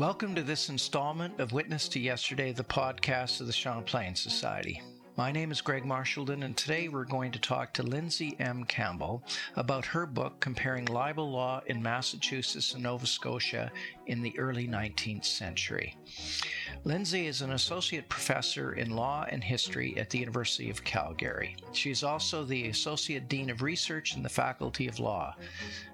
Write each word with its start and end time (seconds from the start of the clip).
Welcome 0.00 0.34
to 0.36 0.42
this 0.42 0.70
installment 0.70 1.38
of 1.40 1.52
Witness 1.52 1.86
to 1.88 2.00
Yesterday, 2.00 2.52
the 2.52 2.64
podcast 2.64 3.42
of 3.42 3.46
the 3.46 3.52
Champlain 3.52 4.14
Society. 4.14 4.80
My 5.18 5.30
name 5.30 5.52
is 5.52 5.60
Greg 5.60 5.84
Marchildon, 5.84 6.42
and 6.42 6.56
today 6.56 6.88
we're 6.88 7.04
going 7.04 7.30
to 7.32 7.38
talk 7.38 7.74
to 7.74 7.82
Lyndsay 7.82 8.40
M. 8.40 8.64
Campbell 8.64 9.22
about 9.56 9.84
her 9.84 10.06
book 10.06 10.40
comparing 10.40 10.86
libel 10.86 11.30
law 11.30 11.60
in 11.66 11.82
Massachusetts 11.82 12.72
and 12.72 12.82
Nova 12.82 13.06
Scotia 13.06 13.70
in 14.06 14.22
the 14.22 14.38
early 14.38 14.66
19th 14.66 15.26
century. 15.26 15.98
Lyndsay 16.84 17.26
is 17.26 17.42
an 17.42 17.52
associate 17.52 18.08
professor 18.08 18.72
in 18.72 18.96
law 18.96 19.26
and 19.28 19.44
history 19.44 19.94
at 19.98 20.08
the 20.08 20.18
University 20.18 20.70
of 20.70 20.82
Calgary. 20.82 21.54
She 21.72 21.90
is 21.90 22.02
also 22.02 22.42
the 22.42 22.68
associate 22.68 23.28
dean 23.28 23.50
of 23.50 23.60
research 23.60 24.16
in 24.16 24.22
the 24.22 24.30
Faculty 24.30 24.88
of 24.88 24.98
Law, 24.98 25.34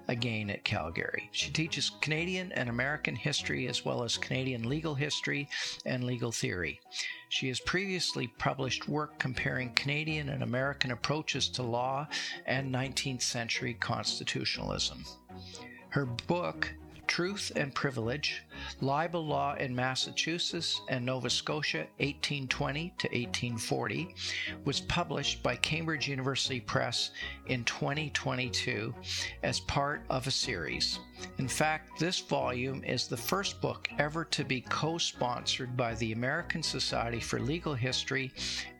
again 0.07 0.49
at 0.49 0.63
Calgary. 0.63 1.27
She 1.33 1.51
teaches 1.51 1.91
Canadian 1.99 2.53
and 2.53 2.69
American 2.69 3.17
history 3.17 3.67
as 3.67 3.83
well 3.83 4.01
as 4.01 4.17
Canadian 4.17 4.69
legal 4.69 4.95
history 4.95 5.49
and 5.85 6.05
legal 6.05 6.31
theory. 6.31 6.79
She 7.27 7.49
has 7.49 7.59
previously 7.59 8.27
published 8.37 8.87
work 8.87 9.19
comparing 9.19 9.73
Canadian 9.73 10.29
and 10.29 10.41
American 10.41 10.91
approaches 10.91 11.49
to 11.49 11.63
law 11.63 12.07
and 12.45 12.73
19th 12.73 13.23
century 13.23 13.73
constitutionalism. 13.73 15.03
Her 15.89 16.05
book, 16.05 16.73
Truth 17.17 17.51
and 17.55 17.73
Privilege, 17.73 18.43
Libel 18.79 19.25
Law 19.25 19.55
in 19.55 19.75
Massachusetts 19.75 20.81
and 20.87 21.03
Nova 21.03 21.31
Scotia 21.31 21.87
1820 21.97 22.93
to 22.99 23.07
1840, 23.07 24.13
was 24.65 24.81
published 24.81 25.41
by 25.41 25.55
Cambridge 25.55 26.07
University 26.07 26.59
Press 26.59 27.09
in 27.47 27.63
2022 27.63 28.93
as 29.41 29.61
part 29.61 30.03
of 30.11 30.27
a 30.27 30.31
series. 30.31 30.99
In 31.39 31.47
fact, 31.47 31.99
this 31.99 32.19
volume 32.19 32.83
is 32.83 33.07
the 33.07 33.17
first 33.17 33.61
book 33.61 33.89
ever 33.97 34.23
to 34.25 34.43
be 34.43 34.61
co 34.61 34.99
sponsored 34.99 35.75
by 35.75 35.95
the 35.95 36.11
American 36.11 36.61
Society 36.61 37.19
for 37.19 37.39
Legal 37.39 37.73
History 37.73 38.31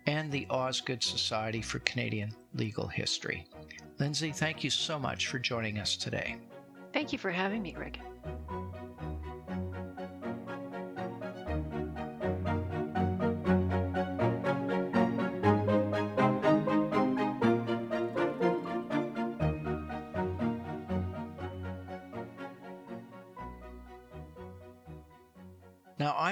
and 0.06 0.32
the 0.32 0.46
Osgoode 0.52 1.02
Society 1.02 1.64
for 1.64 1.80
Canadian 1.80 2.32
Legal 2.54 2.86
History. 2.86 3.48
Lyndsay, 4.00 4.36
thank 4.36 4.64
you 4.64 4.70
so 4.70 5.00
much 5.00 5.26
for 5.26 5.40
joining 5.40 5.80
us 5.80 5.98
today. 5.98 6.38
Thank 6.94 7.12
you 7.12 7.18
for 7.18 7.32
having 7.32 7.64
me, 7.64 7.72
Greg. 7.72 8.00
Now, 8.28 8.67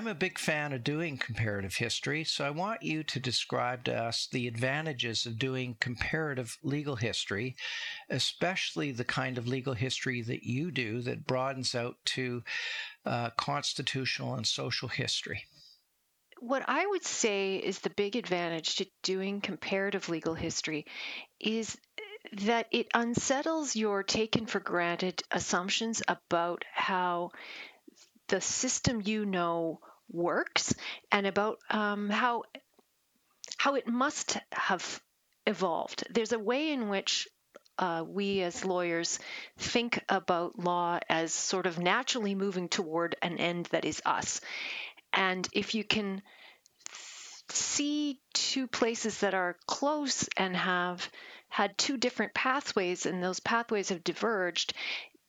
I'm 0.05 0.11
a 0.11 0.13
big 0.13 0.37
fan 0.37 0.71
of 0.71 0.83
doing 0.83 1.17
comparative 1.17 1.73
history, 1.73 2.23
so 2.25 2.45
I 2.45 2.51
want 2.51 2.83
you 2.83 3.01
to 3.05 3.19
describe 3.19 3.85
to 3.85 3.95
us 3.95 4.27
the 4.31 4.47
advantages 4.47 5.25
of 5.25 5.39
doing 5.39 5.77
comparative 5.79 6.59
legal 6.61 6.95
history, 6.95 7.55
especially 8.11 8.91
the 8.91 9.03
kind 9.03 9.39
of 9.39 9.47
legal 9.47 9.73
history 9.73 10.21
that 10.21 10.43
you 10.43 10.69
do 10.69 11.01
that 11.01 11.25
broadens 11.25 11.73
out 11.73 11.95
to 12.05 12.43
uh, 13.03 13.31
constitutional 13.31 14.35
and 14.35 14.45
social 14.45 14.87
history. 14.87 15.45
What 16.39 16.63
I 16.67 16.85
would 16.85 17.03
say 17.03 17.55
is 17.55 17.79
the 17.79 17.89
big 17.89 18.15
advantage 18.15 18.75
to 18.75 18.85
doing 19.01 19.41
comparative 19.41 20.07
legal 20.07 20.35
history 20.35 20.85
is 21.39 21.75
that 22.43 22.67
it 22.69 22.89
unsettles 22.93 23.75
your 23.75 24.03
taken 24.03 24.45
for 24.45 24.59
granted 24.59 25.23
assumptions 25.31 26.03
about 26.07 26.63
how 26.71 27.31
the 28.27 28.39
system 28.39 29.01
you 29.03 29.25
know 29.25 29.79
works 30.11 30.73
and 31.11 31.27
about 31.27 31.59
um, 31.69 32.09
how 32.09 32.43
how 33.57 33.75
it 33.75 33.87
must 33.87 34.37
have 34.51 35.01
evolved. 35.45 36.03
There's 36.09 36.31
a 36.33 36.39
way 36.39 36.71
in 36.71 36.89
which 36.89 37.27
uh, 37.77 38.03
we 38.07 38.41
as 38.41 38.63
lawyers 38.63 39.19
think 39.57 40.03
about 40.07 40.57
law 40.57 40.99
as 41.09 41.33
sort 41.33 41.65
of 41.65 41.79
naturally 41.79 42.35
moving 42.35 42.69
toward 42.69 43.15
an 43.21 43.37
end 43.37 43.67
that 43.67 43.85
is 43.85 44.01
us. 44.05 44.41
And 45.13 45.47
if 45.51 45.75
you 45.75 45.83
can 45.83 46.21
see 47.49 48.19
two 48.33 48.67
places 48.67 49.19
that 49.19 49.33
are 49.33 49.57
close 49.67 50.27
and 50.37 50.55
have 50.55 51.09
had 51.49 51.77
two 51.77 51.97
different 51.97 52.33
pathways 52.33 53.05
and 53.05 53.23
those 53.23 53.39
pathways 53.39 53.89
have 53.89 54.03
diverged, 54.03 54.73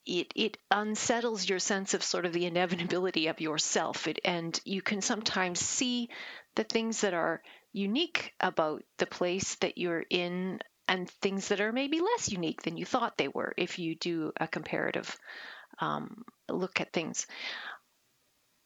it, 0.07 0.33
it 0.37 0.57
unsettles 0.71 1.49
your 1.49 1.59
sense 1.59 1.95
of 1.95 2.03
sort 2.03 2.25
of 2.25 2.33
the 2.33 2.47
inevitability 2.47 3.27
of 3.27 3.41
yourself. 3.41 4.07
It, 4.07 4.21
and 4.25 4.59
you 4.65 4.81
can 4.81 5.03
sometimes 5.03 5.61
see 5.61 6.09
the 6.55 6.65
things 6.65 7.01
that 7.03 7.15
are 7.15 7.43
unique 7.73 8.33
about 8.41 8.83
the 8.99 9.07
place 9.07 9.57
that 9.57 9.77
you're 9.77 10.05
in 10.09 10.61
and 10.89 11.11
things 11.11 11.49
that 11.49 11.61
are 11.61 11.73
maybe 11.73 12.01
less 12.01 12.31
unique 12.31 12.63
than 12.63 12.77
you 12.77 12.87
thought 12.87 13.19
they 13.19 13.29
were 13.29 13.53
if 13.57 13.79
you 13.79 13.97
do 13.97 14.33
a 14.41 14.47
comparative 14.47 15.17
um, 15.81 16.23
look 16.49 16.81
at 16.81 16.93
things. 16.93 17.27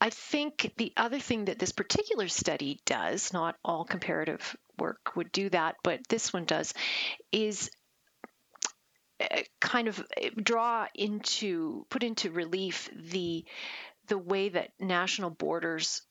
I 0.01 0.11
think 0.11 0.73
the 0.79 0.93
other 0.97 1.19
thing 1.19 1.47
that 1.47 1.59
this 1.59 1.73
particular 1.73 2.29
study 2.29 2.81
does, 2.87 3.33
not 3.33 3.57
all 3.65 3.85
comparative 3.85 4.57
work 4.79 5.15
would 5.15 5.31
do 5.31 5.51
that, 5.51 5.77
but 5.83 6.01
this 6.09 6.33
one 6.33 6.45
does, 6.45 6.73
is 7.33 7.71
kind 9.61 9.89
of 9.89 10.03
draw 10.43 10.87
into 10.95 11.87
put 11.91 12.03
into 12.03 12.31
relief 12.31 12.91
the 12.95 13.45
the 14.09 14.19
way 14.19 14.49
that 14.49 14.73
national 14.81 15.31
borders 15.31 16.03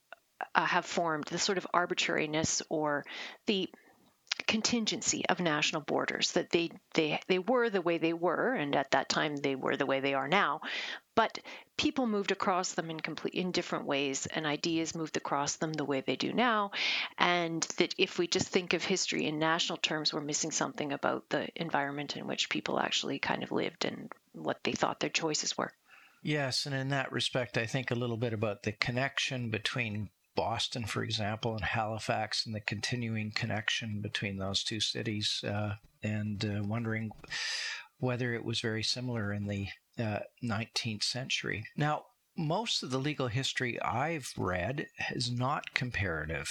uh, 0.55 0.65
have 0.65 0.85
formed, 0.85 1.25
the 1.25 1.37
sort 1.37 1.57
of 1.57 1.67
arbitrariness 1.73 2.61
or 2.69 3.03
the 3.45 3.69
contingency 4.47 5.25
of 5.27 5.39
national 5.39 5.81
borders 5.81 6.31
that 6.33 6.49
they 6.49 6.71
they 6.93 7.19
they 7.27 7.39
were 7.39 7.69
the 7.69 7.81
way 7.81 7.97
they 7.97 8.13
were 8.13 8.53
and 8.53 8.75
at 8.75 8.91
that 8.91 9.09
time 9.09 9.35
they 9.35 9.55
were 9.55 9.77
the 9.77 9.85
way 9.85 9.99
they 9.99 10.13
are 10.13 10.27
now. 10.27 10.61
But 11.15 11.39
people 11.77 12.07
moved 12.07 12.31
across 12.31 12.73
them 12.73 12.89
in 12.89 12.99
complete 12.99 13.33
in 13.33 13.51
different 13.51 13.85
ways 13.85 14.25
and 14.25 14.45
ideas 14.45 14.95
moved 14.95 15.17
across 15.17 15.57
them 15.57 15.73
the 15.73 15.85
way 15.85 16.01
they 16.01 16.15
do 16.15 16.31
now. 16.33 16.71
And 17.17 17.63
that 17.77 17.93
if 17.97 18.17
we 18.17 18.27
just 18.27 18.47
think 18.47 18.73
of 18.73 18.83
history 18.83 19.25
in 19.25 19.39
national 19.39 19.77
terms 19.77 20.13
we're 20.13 20.21
missing 20.21 20.51
something 20.51 20.93
about 20.93 21.29
the 21.29 21.47
environment 21.55 22.17
in 22.17 22.27
which 22.27 22.49
people 22.49 22.79
actually 22.79 23.19
kind 23.19 23.43
of 23.43 23.51
lived 23.51 23.85
and 23.85 24.11
what 24.33 24.63
they 24.63 24.71
thought 24.73 24.99
their 24.99 25.09
choices 25.09 25.57
were. 25.57 25.73
Yes, 26.21 26.65
and 26.65 26.75
in 26.75 26.89
that 26.89 27.11
respect, 27.11 27.57
I 27.57 27.65
think 27.65 27.91
a 27.91 27.95
little 27.95 28.17
bit 28.17 28.33
about 28.33 28.63
the 28.63 28.73
connection 28.73 29.49
between 29.49 30.09
Boston, 30.39 30.85
for 30.85 31.03
example, 31.03 31.51
and 31.51 31.65
Halifax, 31.65 32.45
and 32.45 32.55
the 32.55 32.61
continuing 32.61 33.29
connection 33.31 33.99
between 33.99 34.37
those 34.37 34.63
two 34.63 34.79
cities, 34.79 35.43
uh, 35.43 35.73
and 36.01 36.45
uh, 36.45 36.63
wondering 36.63 37.11
whether 37.97 38.33
it 38.33 38.45
was 38.45 38.61
very 38.61 38.81
similar 38.81 39.33
in 39.33 39.47
the 39.47 39.67
uh, 40.01 40.19
19th 40.41 41.03
century. 41.03 41.65
Now, 41.75 42.05
most 42.37 42.83
of 42.83 42.89
the 42.89 42.99
legal 42.99 43.27
history 43.27 43.81
I've 43.81 44.31
read 44.37 44.87
is 45.11 45.29
not 45.29 45.73
comparative, 45.73 46.47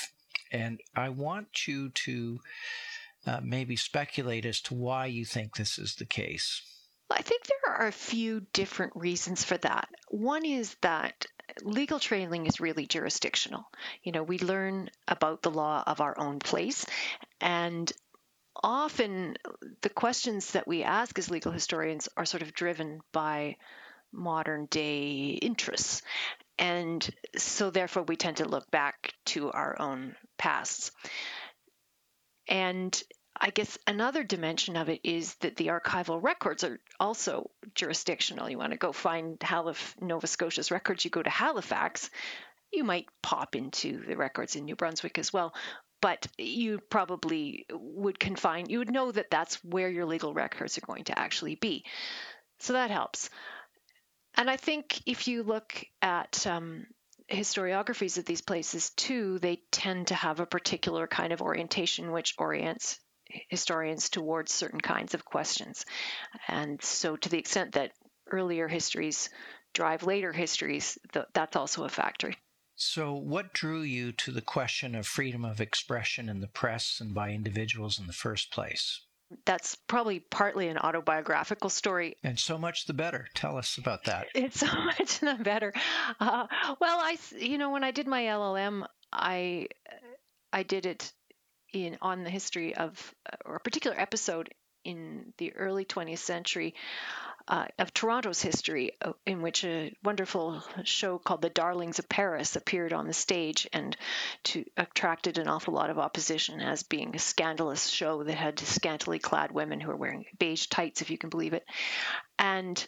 and 0.53 0.81
I 0.95 1.09
want 1.09 1.67
you 1.67 1.89
to 1.89 2.41
uh, 3.27 3.41
maybe 3.43 3.75
speculate 3.75 4.45
as 4.45 4.61
to 4.63 4.75
why 4.75 5.07
you 5.07 5.25
think 5.25 5.57
this 5.57 5.79
is 5.79 5.95
the 5.95 6.05
case. 6.05 6.61
I 7.11 7.23
think 7.23 7.45
there 7.47 7.75
are 7.77 7.87
a 7.87 7.93
few 7.93 8.43
different 8.53 8.93
reasons 8.95 9.45
for 9.45 9.57
that. 9.57 9.89
One 10.11 10.45
is 10.45 10.77
that 10.83 11.25
legal 11.63 11.99
training 11.99 12.47
is 12.47 12.61
really 12.61 12.87
jurisdictional. 12.87 13.65
You 14.03 14.13
know, 14.13 14.23
we 14.23 14.39
learn 14.39 14.91
about 15.07 15.43
the 15.43 15.51
law 15.51 15.83
of 15.87 16.01
our 16.01 16.19
own 16.19 16.39
place, 16.39 16.87
and 17.41 17.91
often 18.63 19.37
the 19.83 19.89
questions 19.89 20.53
that 20.53 20.67
we 20.67 20.83
ask 20.83 21.19
as 21.19 21.31
legal 21.31 21.53
historians 21.53 22.09
are 22.17 22.25
sort 22.25 22.43
of 22.43 22.55
driven 22.55 23.01
by 23.13 23.57
modern 24.13 24.67
day 24.67 25.39
interests. 25.41 26.03
And 26.59 27.09
so, 27.37 27.71
therefore, 27.71 28.03
we 28.03 28.17
tend 28.17 28.39
to 28.39 28.49
look 28.49 28.69
back 28.71 29.15
to 29.27 29.53
our 29.53 29.81
own 29.81 30.17
pasts. 30.39 30.91
And 32.49 33.01
I 33.41 33.51
guess 33.51 33.79
another 33.87 34.25
dimension 34.25 34.77
of 34.77 34.89
it 34.89 35.01
is 35.05 35.35
that 35.37 35.57
the 35.57 35.69
archival 35.69 36.23
records 36.23 36.65
are 36.65 36.81
also 36.99 37.51
jurisdictional. 37.75 38.51
You 38.51 38.59
want 38.59 38.73
to 38.73 38.79
go 38.79 38.93
find 38.93 39.39
Halif- 39.39 40.01
Nova 40.01 40.27
Scotia's 40.27 40.71
records, 40.71 41.05
you 41.05 41.11
go 41.11 41.23
to 41.23 41.31
Halifax. 41.31 42.11
You 42.73 42.85
might 42.85 43.07
pop 43.23 43.55
into 43.55 44.05
the 44.05 44.17
records 44.17 44.57
in 44.57 44.65
New 44.65 44.77
Brunswick 44.77 45.19
as 45.19 45.33
well, 45.33 45.55
but 46.01 46.27
you 46.37 46.81
probably 46.91 47.67
would 47.71 48.19
confine, 48.19 48.69
you 48.69 48.79
would 48.79 48.91
know 48.91 49.11
that 49.11 49.31
that's 49.31 49.63
where 49.65 49.89
your 49.89 50.05
legal 50.05 50.35
records 50.35 50.77
are 50.77 50.87
going 50.87 51.05
to 51.05 51.19
actually 51.19 51.55
be. 51.55 51.85
So 52.59 52.73
that 52.75 52.91
helps. 52.91 53.31
And 54.37 54.51
I 54.51 54.57
think 54.57 55.01
if 55.07 55.29
you 55.29 55.43
look 55.43 55.85
at 56.03 56.47
um, 56.47 56.87
historiographies 57.31 58.19
of 58.19 58.25
these 58.25 58.43
places 58.43 58.91
too, 58.91 59.39
they 59.39 59.63
tend 59.71 60.09
to 60.09 60.15
have 60.15 60.41
a 60.41 60.47
particular 60.47 61.07
kind 61.07 61.33
of 61.33 61.43
orientation 61.43 62.11
which 62.11 62.35
orients 62.39 62.99
historians 63.49 64.09
towards 64.09 64.53
certain 64.53 64.81
kinds 64.81 65.15
of 65.15 65.25
questions. 65.25 65.85
And 66.47 66.83
so, 66.83 67.17
to 67.17 67.29
the 67.29 67.39
extent 67.39 67.73
that 67.73 67.93
earlier 68.31 68.69
histories 68.69 69.31
drive 69.75 70.03
later 70.03 70.33
histories, 70.33 70.99
that's 71.33 71.57
also 71.57 71.85
a 71.85 71.89
factor. 71.89 72.33
So, 72.75 73.15
what 73.15 73.53
drew 73.53 73.83
you 73.83 74.13
to 74.13 74.31
the 74.31 74.41
question 74.41 74.95
of 74.95 75.07
freedom 75.07 75.45
of 75.45 75.61
expression 75.61 76.29
in 76.29 76.41
the 76.41 76.47
press 76.47 76.99
and 77.01 77.13
by 77.13 77.31
individuals 77.31 77.99
in 77.99 78.07
the 78.07 78.13
first 78.13 78.53
place? 78.53 79.01
That's 79.45 79.75
probably 79.75 80.21
partly 80.21 80.69
an 80.69 80.79
autobiographical 80.79 81.71
story. 81.71 82.17
And 82.23 82.39
so 82.39 82.57
much 82.57 82.87
the 82.87 82.95
better. 82.95 83.29
Tell 83.35 83.59
us 83.59 83.77
about 83.77 84.05
that. 84.05 84.29
It's 84.35 84.61
so 84.61 84.73
much 84.73 85.19
the 85.19 85.35
better. 85.35 85.73
Uh, 86.21 86.47
well, 86.81 86.99
I, 87.01 87.19
you 87.37 87.59
know, 87.59 87.71
when 87.71 87.85
I 87.85 87.91
did 87.91 88.07
my 88.07 88.23
LLM, 88.23 88.87
I, 89.13 89.69
I 90.53 90.63
did 90.63 90.87
it 90.87 91.13
in 91.73 91.99
on 92.01 92.25
the 92.25 92.31
history 92.31 92.75
of 92.75 93.15
or 93.45 93.57
a 93.57 93.61
particular 93.61 93.99
episode 93.99 94.51
in 94.85 95.33
the 95.39 95.55
early 95.55 95.85
20th 95.85 96.19
century 96.19 96.75
uh, 97.49 97.67
of 97.79 97.95
Toronto's 97.95 98.43
history, 98.43 98.93
uh, 99.03 99.13
in 99.27 99.41
which 99.41 99.65
a 99.65 99.95
wonderful 100.05 100.63
show 100.85 101.19
called 101.19 101.41
The 101.41 101.49
Darlings 101.49 101.99
of 101.99 102.09
Paris 102.09 102.57
appeared 102.57 102.93
on 102.93 103.07
the 103.07 103.15
stage 103.15 103.67
and 103.73 103.97
to, 104.45 104.65
attracted 104.77 105.39
an 105.39 105.49
awful 105.49 105.73
lot 105.73 105.89
of 105.89 105.99
opposition 105.99 106.61
as 106.61 106.83
being 106.83 107.17
a 107.17 107.19
scandalous 107.19 107.89
show 107.89 108.23
that 108.23 108.35
had 108.35 108.59
scantily 108.61 109.19
clad 109.19 109.51
women 109.51 109.81
who 109.81 109.89
were 109.89 109.97
wearing 109.97 110.27
beige 110.39 110.67
tights, 110.67 111.01
if 111.01 111.11
you 111.11 111.17
can 111.17 111.31
believe 111.31 111.55
it. 111.55 111.65
And 112.39 112.85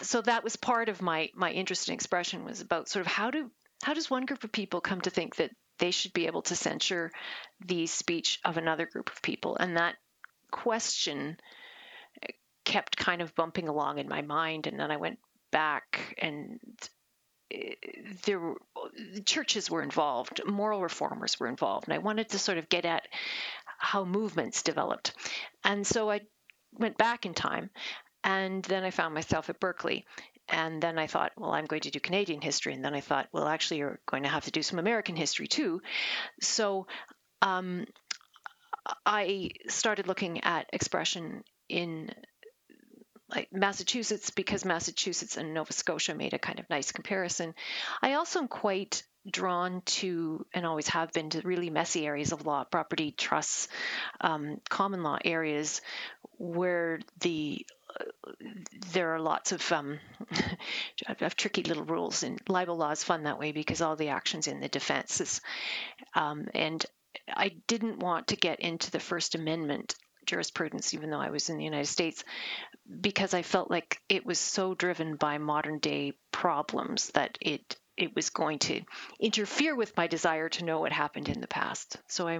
so 0.00 0.22
that 0.22 0.44
was 0.44 0.56
part 0.56 0.88
of 0.88 1.02
my 1.02 1.30
my 1.34 1.50
interest 1.50 1.88
in 1.88 1.94
expression 1.94 2.44
was 2.44 2.60
about 2.60 2.88
sort 2.88 3.04
of 3.04 3.12
how 3.12 3.30
do 3.30 3.50
how 3.82 3.94
does 3.94 4.10
one 4.10 4.26
group 4.26 4.44
of 4.44 4.52
people 4.52 4.80
come 4.80 5.00
to 5.02 5.10
think 5.10 5.36
that 5.36 5.50
they 5.78 5.90
should 5.90 6.12
be 6.12 6.26
able 6.26 6.42
to 6.42 6.56
censure 6.56 7.10
the 7.64 7.86
speech 7.86 8.40
of 8.44 8.56
another 8.56 8.86
group 8.86 9.10
of 9.10 9.22
people 9.22 9.56
and 9.56 9.76
that 9.76 9.96
question 10.50 11.38
kept 12.68 12.98
kind 12.98 13.22
of 13.22 13.34
bumping 13.34 13.66
along 13.66 13.98
in 13.98 14.08
my 14.08 14.20
mind. 14.20 14.66
And 14.66 14.78
then 14.78 14.90
I 14.90 14.98
went 14.98 15.18
back 15.50 16.14
and 16.18 16.60
eh, 17.50 17.74
there 18.24 18.38
were 18.38 18.56
churches 19.24 19.70
were 19.70 19.82
involved, 19.82 20.42
moral 20.46 20.82
reformers 20.82 21.40
were 21.40 21.48
involved, 21.48 21.88
and 21.88 21.94
I 21.94 21.98
wanted 21.98 22.28
to 22.30 22.38
sort 22.38 22.58
of 22.58 22.68
get 22.68 22.84
at 22.84 23.08
how 23.78 24.04
movements 24.04 24.62
developed. 24.62 25.14
And 25.64 25.86
so 25.86 26.10
I 26.10 26.20
went 26.72 26.98
back 26.98 27.24
in 27.24 27.32
time, 27.32 27.70
and 28.22 28.62
then 28.64 28.84
I 28.84 28.90
found 28.90 29.14
myself 29.14 29.48
at 29.48 29.60
Berkeley. 29.60 30.04
And 30.48 30.82
then 30.82 30.98
I 30.98 31.06
thought, 31.06 31.32
well, 31.36 31.52
I'm 31.52 31.66
going 31.66 31.82
to 31.82 31.90
do 31.90 32.00
Canadian 32.00 32.40
history. 32.40 32.74
And 32.74 32.84
then 32.84 32.94
I 32.94 33.00
thought, 33.00 33.28
well, 33.32 33.46
actually, 33.46 33.78
you're 33.78 34.00
going 34.06 34.22
to 34.22 34.28
have 34.28 34.44
to 34.44 34.50
do 34.50 34.62
some 34.62 34.78
American 34.78 35.16
history 35.16 35.46
too. 35.46 35.82
So 36.40 36.86
um, 37.42 37.86
I 39.04 39.50
started 39.68 40.08
looking 40.08 40.44
at 40.44 40.70
expression 40.72 41.42
in 41.68 42.10
like 43.34 43.48
Massachusetts 43.52 44.30
because 44.30 44.64
Massachusetts 44.64 45.36
and 45.36 45.52
Nova 45.52 45.72
Scotia 45.72 46.14
made 46.14 46.32
a 46.32 46.38
kind 46.38 46.58
of 46.58 46.70
nice 46.70 46.92
comparison. 46.92 47.54
I 48.00 48.14
also 48.14 48.40
am 48.40 48.48
quite 48.48 49.02
drawn 49.30 49.82
to 49.82 50.46
and 50.54 50.64
always 50.64 50.88
have 50.88 51.12
been 51.12 51.28
to 51.30 51.42
really 51.42 51.68
messy 51.68 52.06
areas 52.06 52.32
of 52.32 52.46
law, 52.46 52.64
property 52.64 53.12
trusts, 53.12 53.68
um, 54.20 54.58
common 54.70 55.02
law 55.02 55.18
areas 55.22 55.82
where 56.38 57.00
the 57.20 57.66
there 58.92 59.14
are 59.14 59.20
lots 59.20 59.52
of 59.52 59.72
um, 59.72 59.98
tricky 61.36 61.62
little 61.62 61.84
rules, 61.84 62.22
and 62.22 62.40
libel 62.48 62.76
law 62.76 62.90
is 62.90 63.04
fun 63.04 63.24
that 63.24 63.38
way 63.38 63.52
because 63.52 63.80
all 63.80 63.96
the 63.96 64.08
actions 64.08 64.46
in 64.46 64.60
the 64.60 64.68
defenses. 64.68 65.40
Um, 66.14 66.48
and 66.54 66.84
I 67.28 67.52
didn't 67.66 67.98
want 67.98 68.28
to 68.28 68.36
get 68.36 68.60
into 68.60 68.90
the 68.90 69.00
First 69.00 69.34
Amendment 69.34 69.94
jurisprudence, 70.26 70.94
even 70.94 71.10
though 71.10 71.20
I 71.20 71.30
was 71.30 71.48
in 71.48 71.58
the 71.58 71.64
United 71.64 71.86
States, 71.88 72.22
because 73.00 73.34
I 73.34 73.42
felt 73.42 73.70
like 73.70 74.00
it 74.08 74.24
was 74.24 74.38
so 74.38 74.74
driven 74.74 75.16
by 75.16 75.38
modern 75.38 75.78
day 75.78 76.12
problems 76.32 77.08
that 77.14 77.38
it 77.40 77.76
it 77.96 78.14
was 78.14 78.30
going 78.30 78.60
to 78.60 78.80
interfere 79.18 79.74
with 79.74 79.96
my 79.96 80.06
desire 80.06 80.48
to 80.48 80.64
know 80.64 80.78
what 80.78 80.92
happened 80.92 81.28
in 81.28 81.40
the 81.40 81.48
past. 81.48 81.96
So 82.06 82.28
I 82.28 82.38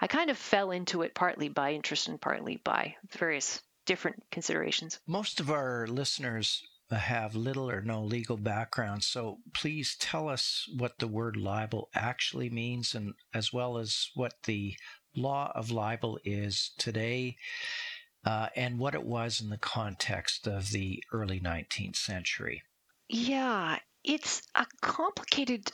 I 0.00 0.06
kind 0.06 0.30
of 0.30 0.38
fell 0.38 0.70
into 0.70 1.02
it 1.02 1.14
partly 1.14 1.48
by 1.48 1.72
interest 1.72 2.06
and 2.06 2.20
partly 2.20 2.56
by 2.56 2.94
various 3.10 3.60
different 3.88 4.22
considerations. 4.30 5.00
Most 5.06 5.40
of 5.40 5.50
our 5.50 5.86
listeners 5.86 6.62
have 6.90 7.34
little 7.34 7.70
or 7.70 7.80
no 7.80 8.02
legal 8.04 8.36
background, 8.36 9.02
so 9.02 9.38
please 9.54 9.96
tell 9.98 10.28
us 10.28 10.68
what 10.76 10.98
the 10.98 11.08
word 11.08 11.36
libel 11.36 11.88
actually 11.94 12.50
means 12.50 12.94
and 12.94 13.14
as 13.32 13.50
well 13.50 13.78
as 13.78 14.10
what 14.14 14.34
the 14.44 14.76
law 15.16 15.50
of 15.54 15.70
libel 15.70 16.18
is 16.22 16.72
today 16.76 17.36
uh, 18.26 18.48
and 18.54 18.78
what 18.78 18.94
it 18.94 19.04
was 19.04 19.40
in 19.40 19.48
the 19.48 19.56
context 19.56 20.46
of 20.46 20.70
the 20.70 21.02
early 21.10 21.40
19th 21.40 21.96
century? 21.96 22.62
Yeah, 23.08 23.78
it's 24.04 24.42
a 24.54 24.66
complicated 24.82 25.72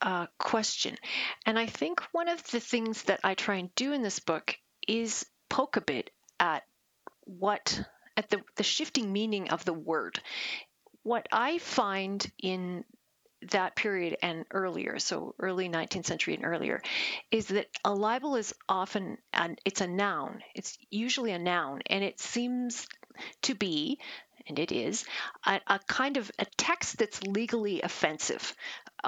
uh, 0.00 0.26
question. 0.38 0.96
And 1.44 1.58
I 1.58 1.66
think 1.66 2.02
one 2.12 2.28
of 2.28 2.40
the 2.52 2.60
things 2.60 3.02
that 3.04 3.18
I 3.24 3.34
try 3.34 3.56
and 3.56 3.74
do 3.74 3.92
in 3.92 4.02
this 4.02 4.20
book 4.20 4.56
is 4.86 5.26
poke 5.48 5.76
a 5.76 5.80
bit 5.80 6.10
at 6.38 6.62
what 7.28 7.80
at 8.16 8.30
the, 8.30 8.42
the 8.56 8.64
shifting 8.64 9.12
meaning 9.12 9.50
of 9.50 9.64
the 9.64 9.72
word. 9.72 10.20
What 11.04 11.28
I 11.30 11.58
find 11.58 12.26
in 12.42 12.84
that 13.52 13.76
period 13.76 14.16
and 14.20 14.44
earlier, 14.50 14.98
so 14.98 15.34
early 15.38 15.68
19th 15.68 16.06
century 16.06 16.34
and 16.34 16.44
earlier, 16.44 16.82
is 17.30 17.46
that 17.46 17.68
a 17.84 17.94
libel 17.94 18.34
is 18.34 18.52
often 18.68 19.18
an, 19.32 19.56
it's 19.64 19.80
a 19.80 19.86
noun. 19.86 20.42
It's 20.54 20.76
usually 20.90 21.30
a 21.30 21.38
noun, 21.38 21.82
and 21.86 22.02
it 22.02 22.18
seems 22.18 22.88
to 23.42 23.54
be, 23.54 24.00
and 24.48 24.58
it 24.58 24.72
is, 24.72 25.04
a, 25.46 25.60
a 25.68 25.78
kind 25.86 26.16
of 26.16 26.30
a 26.40 26.46
text 26.56 26.98
that's 26.98 27.22
legally 27.22 27.82
offensive, 27.82 28.54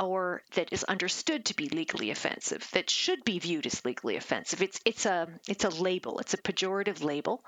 or 0.01 0.43
that 0.55 0.73
is 0.73 0.85
understood 0.85 1.47
to 1.47 1.57
be 1.57 1.69
legally 1.69 2.11
offensive, 2.11 2.69
that 2.73 2.89
should 2.89 3.25
be 3.25 3.41
viewed 3.41 3.67
as 3.67 3.85
legally 3.85 4.17
offensive. 4.17 4.63
It's 4.63 4.81
it's 4.85 5.07
a 5.07 5.27
it's 5.49 5.65
a 5.65 5.71
label. 5.71 6.21
It's 6.21 6.35
a 6.35 6.39
pejorative 6.39 7.03
label. 7.03 7.45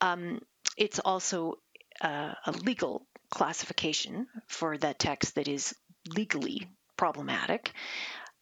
Um, 0.00 0.40
it's 0.76 0.98
also 0.98 1.58
uh, 2.00 2.34
a 2.44 2.52
legal 2.52 3.06
classification 3.30 4.26
for 4.46 4.76
that 4.78 4.98
text 4.98 5.34
that 5.34 5.48
is 5.48 5.74
legally 6.14 6.68
problematic. 6.96 7.72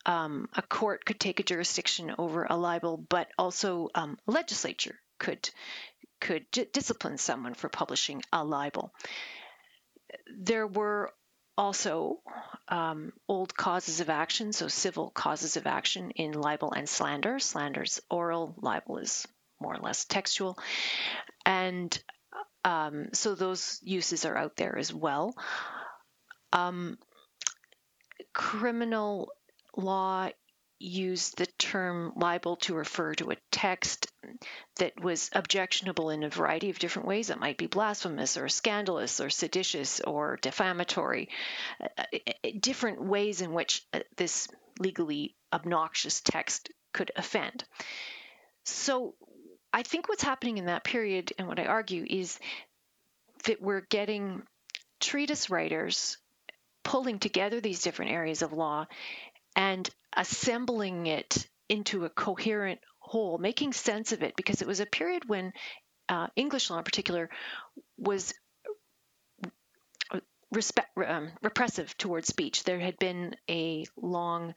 Um, 0.07 0.49
a 0.55 0.63
court 0.63 1.05
could 1.05 1.19
take 1.19 1.41
a 1.41 1.45
jurisdiction 1.45 2.15
over 2.19 2.45
a 2.45 2.57
libel, 2.57 2.99
but 3.09 3.29
also 3.39 3.89
um, 3.95 4.19
a 4.27 4.33
legislature 4.33 4.99
could 5.19 5.49
could 6.21 6.51
discipline 6.73 7.19
someone 7.19 7.55
for 7.55 7.69
publishing 7.69 8.23
a 8.33 8.43
libel. 8.45 8.93
There 10.39 10.67
were 10.67 11.13
also 11.57 12.21
um, 12.69 13.13
old 13.29 13.55
causes 13.55 14.01
of 14.01 14.09
action, 14.09 14.53
so 14.53 14.69
civil 14.69 15.11
causes 15.11 15.57
of 15.57 15.67
action 15.67 16.11
in 16.13 16.33
libel 16.33 16.73
and 16.73 16.89
slander. 16.89 17.39
Slander's 17.39 18.01
oral, 18.11 18.55
libel 18.61 18.99
is 18.99 19.27
more 19.61 19.75
or 19.75 19.81
less 19.81 20.05
textual, 20.05 20.59
and 21.47 21.99
um, 22.65 23.09
so 23.13 23.35
those 23.35 23.79
uses 23.83 24.25
are 24.25 24.37
out 24.37 24.57
there 24.57 24.77
as 24.77 24.93
well. 24.93 25.35
Um, 26.53 26.99
criminal 28.33 29.31
law 29.77 30.31
used 30.79 31.39
the 31.39 31.47
term 31.59 32.13
libel 32.17 32.57
to 32.57 32.75
refer 32.75 33.15
to 33.15 33.31
a 33.31 33.37
text 33.51 34.11
that 34.77 35.01
was 35.03 35.31
objectionable 35.33 36.11
in 36.11 36.23
a 36.23 36.29
variety 36.29 36.71
of 36.71 36.79
different 36.79 37.09
ways. 37.09 37.31
It 37.31 37.39
might 37.39 37.57
be 37.57 37.67
blasphemous 37.67 38.37
or 38.37 38.49
scandalous 38.49 39.21
or 39.21 39.31
seditious 39.31 40.01
or 40.01 40.39
defamatory, 40.43 41.29
uh, 41.81 42.03
uh 42.45 42.51
different 42.61 43.03
ways 43.03 43.41
in 43.41 43.53
which 43.53 43.83
uh, 43.93 44.01
this 44.17 44.49
legally 44.79 45.37
obnoxious 45.53 46.21
text 46.21 46.71
could 46.93 47.13
offend. 47.17 47.65
So 48.65 49.15
I 49.75 49.83
think 49.83 50.09
what's 50.09 50.23
happening 50.23 50.59
in 50.59 50.67
that 50.67 50.85
period, 50.85 51.33
and 51.37 51.49
what 51.49 51.59
I 51.59 51.65
argue, 51.65 52.07
is 52.09 52.39
that 53.47 53.61
we're 53.61 53.81
getting 53.91 54.43
treatise 55.01 55.51
writers 55.51 56.17
pulling 56.85 57.19
together 57.19 57.61
these 57.61 57.83
different 57.83 58.13
areas 58.13 58.43
of 58.43 58.53
law 58.53 58.87
and 59.57 59.91
assembling 60.17 61.07
it 61.09 61.49
into 61.69 62.05
a 62.05 62.09
coherent 62.09 62.79
whole, 63.01 63.37
making 63.37 63.73
sense 63.73 64.13
of 64.13 64.23
it, 64.23 64.37
because 64.37 64.63
it 64.63 64.69
was 64.69 64.79
a 64.79 64.87
period 64.87 65.29
when 65.29 65.53
uh, 66.09 66.29
English 66.37 66.71
law 66.71 66.79
in 66.79 66.85
particular 66.85 67.29
was 67.99 68.33
respect, 70.53 70.97
um, 71.05 71.33
repressive 71.43 71.99
towards 71.99 72.29
speech. 72.29 72.63
There 72.63 72.79
had 72.79 72.97
been 72.99 73.35
a 73.51 73.87
long, 73.97 74.55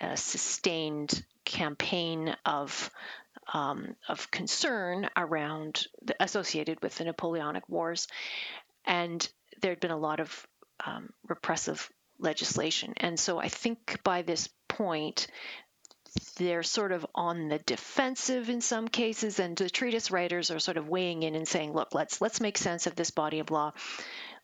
uh, 0.00 0.14
sustained 0.14 1.24
campaign 1.46 2.36
of 2.44 2.90
um, 3.54 3.94
of 4.08 4.30
concern 4.30 5.08
around 5.16 5.86
the, 6.02 6.16
associated 6.20 6.82
with 6.82 6.96
the 6.96 7.04
Napoleonic 7.04 7.68
Wars, 7.68 8.08
and 8.84 9.26
there 9.62 9.70
had 9.70 9.80
been 9.80 9.90
a 9.90 9.96
lot 9.98 10.20
of 10.20 10.46
um, 10.84 11.10
repressive 11.28 11.88
legislation. 12.18 12.94
And 12.96 13.18
so 13.18 13.38
I 13.38 13.48
think 13.48 14.00
by 14.02 14.22
this 14.22 14.48
point, 14.68 15.28
they're 16.38 16.62
sort 16.62 16.92
of 16.92 17.06
on 17.14 17.48
the 17.48 17.58
defensive 17.58 18.48
in 18.50 18.60
some 18.60 18.88
cases, 18.88 19.38
and 19.38 19.56
the 19.56 19.70
treatise 19.70 20.10
writers 20.10 20.50
are 20.50 20.58
sort 20.58 20.76
of 20.76 20.88
weighing 20.88 21.22
in 21.22 21.34
and 21.34 21.46
saying, 21.46 21.72
"Look, 21.72 21.94
let's 21.94 22.20
let's 22.20 22.40
make 22.40 22.58
sense 22.58 22.86
of 22.86 22.96
this 22.96 23.10
body 23.10 23.38
of 23.38 23.50
law. 23.50 23.72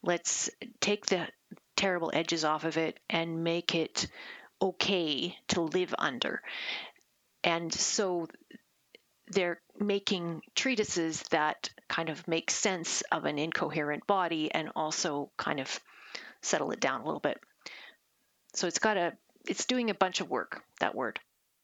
Let's 0.03 0.51
take 0.81 1.07
the 1.07 1.29
terrible 1.77 2.11
edges 2.13 2.45
off 2.45 2.65
of 2.65 2.77
it 2.77 2.99
and 3.09 3.45
make 3.45 3.75
it 3.75 4.07
okay 4.61 5.37
to 5.49 5.63
live 5.63 5.95
under." 5.99 6.43
And 7.45 7.73
so 7.73 8.29
they're 9.29 9.61
making 9.79 10.43
treatises 10.55 11.23
that 11.31 11.71
kind 11.89 12.09
of 12.09 12.27
make 12.29 12.51
sense 12.51 13.03
of 13.13 13.25
an 13.25 13.39
incoherent 13.39 14.07
body 14.07 14.53
and 14.53 14.71
also 14.77 15.31
kind 15.37 15.61
of 15.61 15.81
settle 16.43 16.71
it 16.73 16.81
down 16.81 17.01
a 17.01 17.05
little 17.05 17.21
bit. 17.21 17.39
So 18.55 18.67
it's 18.67 18.79
got 18.79 18.97
a 18.97 19.13
it's 19.47 19.65
doing 19.65 19.91
a 19.91 19.95
bunch 19.95 20.21
of 20.21 20.31
work 20.31 20.63
that 20.81 20.95
word. 20.95 21.19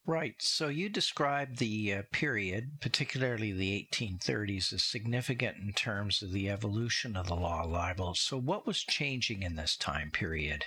Right. 0.09 0.37
So 0.39 0.69
you 0.69 0.89
described 0.89 1.59
the 1.59 1.93
uh, 1.93 2.03
period, 2.11 2.81
particularly 2.81 3.53
the 3.53 3.87
1830s, 3.93 4.73
as 4.73 4.83
significant 4.83 5.59
in 5.59 5.75
terms 5.75 6.23
of 6.23 6.33
the 6.33 6.49
evolution 6.49 7.15
of 7.15 7.27
the 7.27 7.37
law 7.37 7.65
libel. 7.65 8.15
So 8.15 8.39
what 8.39 8.67
was 8.67 8.79
changing 8.83 9.43
in 9.43 9.57
this 9.57 9.77
time 9.77 10.11
period? 10.11 10.65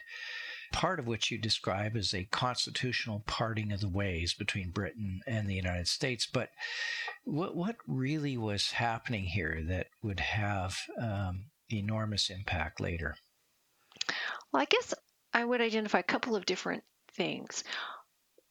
Part 0.71 0.99
of 0.99 1.07
which 1.07 1.31
you 1.31 1.37
describe 1.37 1.95
as 1.95 2.13
a 2.13 2.25
constitutional 2.25 3.23
parting 3.27 3.71
of 3.71 3.81
the 3.81 3.89
ways 3.89 4.33
between 4.33 4.71
Britain 4.71 5.21
and 5.27 5.49
the 5.49 5.55
United 5.55 5.87
States. 5.87 6.25
But 6.25 6.49
what 7.23 7.55
what 7.55 7.75
really 7.87 8.37
was 8.37 8.71
happening 8.71 9.23
here 9.23 9.61
that 9.67 9.87
would 10.01 10.19
have 10.19 10.77
um, 10.99 11.45
enormous 11.69 12.29
impact 12.29 12.79
later? 12.79 13.15
Well, 14.51 14.61
I 14.61 14.65
guess 14.65 14.93
I 15.33 15.45
would 15.45 15.61
identify 15.61 15.99
a 15.99 16.03
couple 16.03 16.35
of 16.35 16.45
different 16.45 16.83
things. 17.13 17.63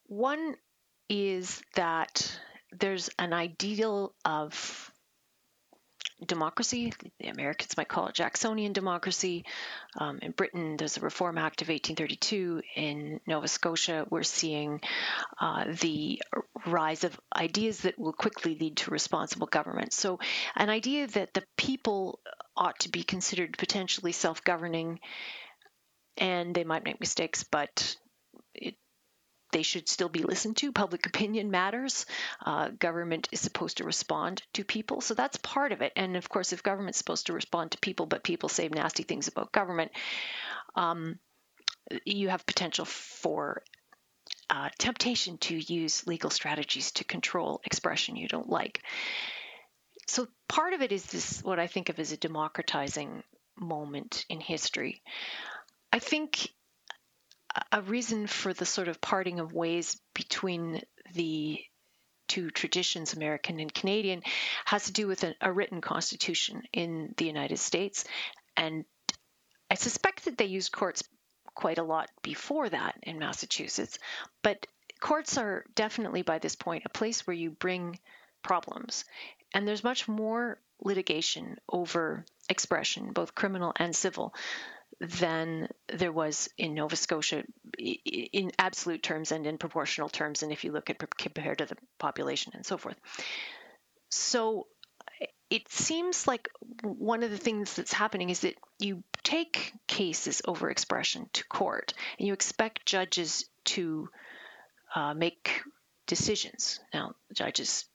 One 0.06 0.56
is 1.08 1.62
that 1.74 2.38
there's 2.72 3.10
an 3.18 3.32
ideal 3.32 4.14
of 4.24 4.89
democracy. 6.26 6.92
The 7.18 7.28
Americans 7.28 7.76
might 7.76 7.88
call 7.88 8.08
it 8.08 8.14
Jacksonian 8.14 8.72
democracy. 8.72 9.44
Um, 9.98 10.18
in 10.22 10.32
Britain, 10.32 10.76
there's 10.76 10.94
the 10.94 11.00
Reform 11.00 11.38
Act 11.38 11.62
of 11.62 11.68
1832. 11.68 12.62
In 12.76 13.20
Nova 13.26 13.48
Scotia, 13.48 14.06
we're 14.10 14.22
seeing 14.22 14.80
uh, 15.40 15.64
the 15.80 16.22
rise 16.66 17.04
of 17.04 17.18
ideas 17.34 17.80
that 17.80 17.98
will 17.98 18.12
quickly 18.12 18.56
lead 18.58 18.76
to 18.78 18.90
responsible 18.90 19.46
government. 19.46 19.92
So, 19.92 20.18
an 20.56 20.70
idea 20.70 21.06
that 21.08 21.34
the 21.34 21.44
people 21.56 22.20
ought 22.56 22.78
to 22.80 22.90
be 22.90 23.02
considered 23.02 23.56
potentially 23.58 24.12
self 24.12 24.44
governing 24.44 25.00
and 26.16 26.54
they 26.54 26.64
might 26.64 26.84
make 26.84 27.00
mistakes, 27.00 27.44
but 27.44 27.96
they 29.52 29.62
should 29.62 29.88
still 29.88 30.08
be 30.08 30.22
listened 30.22 30.56
to. 30.58 30.72
Public 30.72 31.06
opinion 31.06 31.50
matters. 31.50 32.06
Uh, 32.44 32.68
government 32.68 33.28
is 33.32 33.40
supposed 33.40 33.78
to 33.78 33.84
respond 33.84 34.42
to 34.54 34.64
people. 34.64 35.00
So 35.00 35.14
that's 35.14 35.36
part 35.38 35.72
of 35.72 35.82
it. 35.82 35.92
And 35.96 36.16
of 36.16 36.28
course, 36.28 36.52
if 36.52 36.62
government's 36.62 36.98
supposed 36.98 37.26
to 37.26 37.32
respond 37.32 37.72
to 37.72 37.78
people, 37.78 38.06
but 38.06 38.24
people 38.24 38.48
say 38.48 38.68
nasty 38.68 39.02
things 39.02 39.28
about 39.28 39.52
government, 39.52 39.92
um, 40.74 41.18
you 42.04 42.28
have 42.28 42.46
potential 42.46 42.84
for 42.84 43.62
uh, 44.48 44.68
temptation 44.78 45.38
to 45.38 45.56
use 45.56 46.06
legal 46.06 46.30
strategies 46.30 46.92
to 46.92 47.04
control 47.04 47.60
expression 47.64 48.16
you 48.16 48.28
don't 48.28 48.48
like. 48.48 48.82
So 50.06 50.26
part 50.48 50.72
of 50.72 50.82
it 50.82 50.90
is 50.90 51.04
this, 51.06 51.42
what 51.42 51.60
I 51.60 51.68
think 51.68 51.88
of 51.88 51.98
as 52.00 52.10
a 52.10 52.16
democratizing 52.16 53.22
moment 53.56 54.24
in 54.28 54.40
history. 54.40 55.02
I 55.92 55.98
think 55.98 56.52
a 57.72 57.82
reason 57.82 58.26
for 58.26 58.52
the 58.52 58.66
sort 58.66 58.88
of 58.88 59.00
parting 59.00 59.40
of 59.40 59.52
ways 59.52 60.00
between 60.14 60.82
the 61.14 61.58
two 62.28 62.50
traditions, 62.50 63.14
American 63.14 63.58
and 63.58 63.74
Canadian, 63.74 64.22
has 64.64 64.84
to 64.84 64.92
do 64.92 65.06
with 65.06 65.24
a, 65.24 65.34
a 65.40 65.52
written 65.52 65.80
constitution 65.80 66.62
in 66.72 67.12
the 67.16 67.24
United 67.24 67.58
States. 67.58 68.04
And 68.56 68.84
I 69.70 69.74
suspect 69.74 70.24
that 70.24 70.38
they 70.38 70.44
used 70.46 70.72
courts 70.72 71.02
quite 71.54 71.78
a 71.78 71.82
lot 71.82 72.08
before 72.22 72.68
that 72.68 72.96
in 73.02 73.18
Massachusetts. 73.18 73.98
But 74.42 74.66
courts 75.00 75.38
are 75.38 75.64
definitely 75.74 76.22
by 76.22 76.38
this 76.38 76.54
point 76.54 76.84
a 76.86 76.90
place 76.90 77.26
where 77.26 77.34
you 77.34 77.50
bring 77.50 77.98
problems. 78.42 79.04
And 79.52 79.66
there's 79.66 79.84
much 79.84 80.06
more 80.06 80.60
litigation 80.80 81.56
over 81.68 82.24
expression, 82.48 83.12
both 83.12 83.34
criminal 83.34 83.72
and 83.76 83.94
civil, 83.94 84.34
than 85.00 85.68
there 85.92 86.12
was 86.12 86.48
in 86.58 86.74
Nova 86.74 86.94
Scotia 86.94 87.44
in 87.78 88.52
absolute 88.58 89.02
terms 89.02 89.32
and 89.32 89.46
in 89.46 89.56
proportional 89.56 90.08
terms, 90.08 90.42
and 90.42 90.52
if 90.52 90.64
you 90.64 90.72
look 90.72 90.90
at 90.90 90.98
compared 91.16 91.58
to 91.58 91.66
the 91.66 91.76
population 91.98 92.52
and 92.54 92.66
so 92.66 92.76
forth. 92.76 92.96
So 94.10 94.66
it 95.48 95.68
seems 95.68 96.26
like 96.28 96.48
one 96.82 97.22
of 97.22 97.30
the 97.30 97.38
things 97.38 97.74
that's 97.74 97.92
happening 97.92 98.30
is 98.30 98.40
that 98.40 98.56
you 98.78 99.02
take 99.24 99.72
cases 99.88 100.42
over 100.46 100.70
expression 100.70 101.28
to 101.32 101.44
court 101.44 101.92
and 102.18 102.28
you 102.28 102.32
expect 102.32 102.86
judges 102.86 103.46
to 103.64 104.08
uh, 104.94 105.14
make 105.14 105.62
decisions. 106.06 106.80
Now, 106.92 107.14
judges 107.34 107.86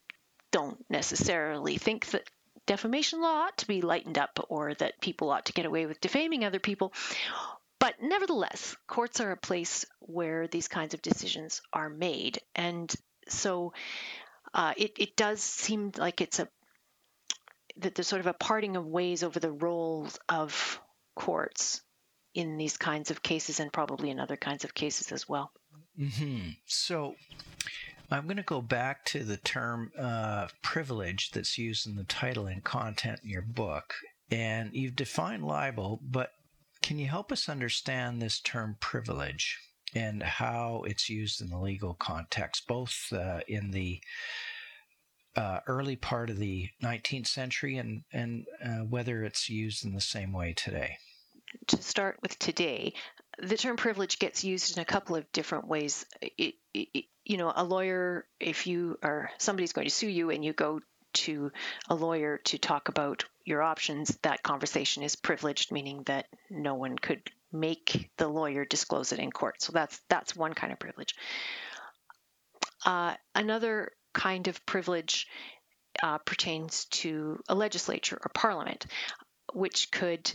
don't 0.52 0.84
necessarily 0.90 1.78
think 1.78 2.08
that 2.08 2.30
defamation 2.66 3.22
law 3.22 3.46
ought 3.46 3.58
to 3.58 3.68
be 3.68 3.82
lightened 3.82 4.18
up 4.18 4.46
or 4.50 4.74
that 4.76 5.02
people 5.02 5.32
ought 5.32 5.46
to 5.46 5.54
get 5.54 5.66
away 5.66 5.86
with 5.86 6.02
defaming 6.02 6.44
other 6.44 6.60
people. 6.60 6.94
But 7.80 7.96
nevertheless, 8.02 8.76
courts 8.88 9.20
are 9.20 9.32
a 9.32 9.38
place 9.38 9.86
where 10.00 10.48
these 10.48 10.68
kinds 10.68 10.94
of 10.94 11.02
decisions 11.02 11.62
are 11.74 11.90
made. 11.90 12.40
And 12.56 12.94
so 13.28 13.74
uh, 14.54 14.74
it, 14.78 14.94
it 14.98 15.16
does 15.16 15.42
seem 15.42 15.92
like 15.98 16.22
it's 16.22 16.40
a 16.40 16.48
that 17.78 17.94
there's 17.94 18.08
sort 18.08 18.22
of 18.22 18.28
a 18.28 18.34
parting 18.34 18.78
of 18.78 18.86
ways 18.86 19.22
over 19.22 19.40
the 19.40 19.52
roles 19.52 20.18
of 20.30 20.80
courts 21.14 21.82
in 22.34 22.58
these 22.58 22.78
kinds 22.78 23.12
of 23.12 23.22
cases 23.22 23.60
and 23.60 23.72
probably 23.72 24.10
in 24.10 24.20
other 24.20 24.38
kinds 24.38 24.64
of 24.64 24.74
cases 24.74 25.12
as 25.12 25.28
well. 25.28 25.52
Mm-hmm. 26.00 26.52
So 26.66 27.16
I'm 28.12 28.26
going 28.26 28.38
to 28.38 28.44
go 28.44 28.62
back 28.62 29.06
to 29.06 29.24
the 29.24 29.38
term 29.38 29.92
uh, 29.98 30.48
privilege 30.62 31.32
that's 31.32 31.58
used 31.58 31.88
in 31.88 31.96
the 31.96 32.04
title 32.04 32.48
and 32.48 32.64
content 32.64 33.20
in 33.24 33.30
your 33.30 33.42
book. 33.42 33.94
And 34.32 34.72
you've 34.74 34.96
defined 34.96 35.46
libel, 35.46 36.00
but 36.04 36.32
can 36.82 37.00
you 37.00 37.08
help 37.08 37.32
us 37.32 37.50
understand 37.50 38.22
this 38.22 38.40
term 38.40 38.78
privilege 38.80 39.60
and 39.96 40.22
how 40.22 40.84
it's 40.86 41.10
used 41.10 41.42
in 41.42 41.50
the 41.50 41.58
legal 41.58 41.96
context, 41.96 42.68
both 42.68 42.96
uh, 43.12 43.40
in 43.48 43.72
the 43.72 44.02
uh, 45.36 45.60
early 45.68 45.96
part 45.96 46.30
of 46.30 46.38
the 46.38 46.70
19th 46.84 47.28
century 47.28 47.78
and, 47.78 48.04
and 48.14 48.46
uh, 48.64 48.84
whether 48.90 49.24
it's 49.24 49.50
used 49.50 49.86
in 49.86 49.94
the 49.94 50.02
same 50.02 50.32
way 50.32 50.54
today? 50.54 50.98
To 51.68 51.82
start 51.82 52.18
with 52.22 52.38
today, 52.40 52.94
the 53.40 53.58
term 53.58 53.78
privilege 53.78 54.20
gets 54.20 54.44
used 54.44 54.78
in 54.78 54.82
a 54.82 54.86
couple 54.86 55.16
of 55.16 55.32
different 55.32 55.68
ways. 55.68 56.06
It, 56.22 56.56
it, 56.74 57.06
you 57.24 57.38
know, 57.38 57.52
a 57.56 57.64
lawyer, 57.64 58.26
if 58.40 58.68
you 58.68 58.98
are 59.04 59.30
somebody's 59.38 59.74
going 59.74 59.88
to 59.88 59.94
sue 59.94 60.08
you 60.08 60.30
and 60.30 60.44
you 60.44 60.54
go 60.54 60.82
to 61.14 61.52
a 61.90 61.96
lawyer 61.96 62.40
to 62.46 62.58
talk 62.58 62.90
about 62.90 63.26
your 63.46 63.62
options, 63.62 64.18
that 64.22 64.44
conversation 64.44 65.04
is 65.04 65.16
privileged, 65.16 65.72
meaning 65.72 66.04
that 66.06 66.28
no 66.50 66.76
one 66.76 66.98
could 66.98 67.22
make 67.52 68.10
the 68.18 68.28
lawyer 68.28 68.66
disclose 68.66 69.12
it 69.12 69.20
in 69.20 69.32
court. 69.32 69.62
So 69.62 69.72
that's 69.72 70.00
that's 70.10 70.36
one 70.36 70.54
kind 70.54 70.74
of 70.74 70.80
privilege. 70.80 71.16
Uh, 72.86 73.16
another 73.34 73.92
kind 74.14 74.48
of 74.48 74.66
privilege 74.66 75.28
uh, 76.04 76.18
pertains 76.20 76.86
to 76.86 77.40
a 77.48 77.56
legislature 77.56 78.20
or 78.24 78.30
parliament, 78.34 78.86
which 79.54 79.92
could 79.92 80.32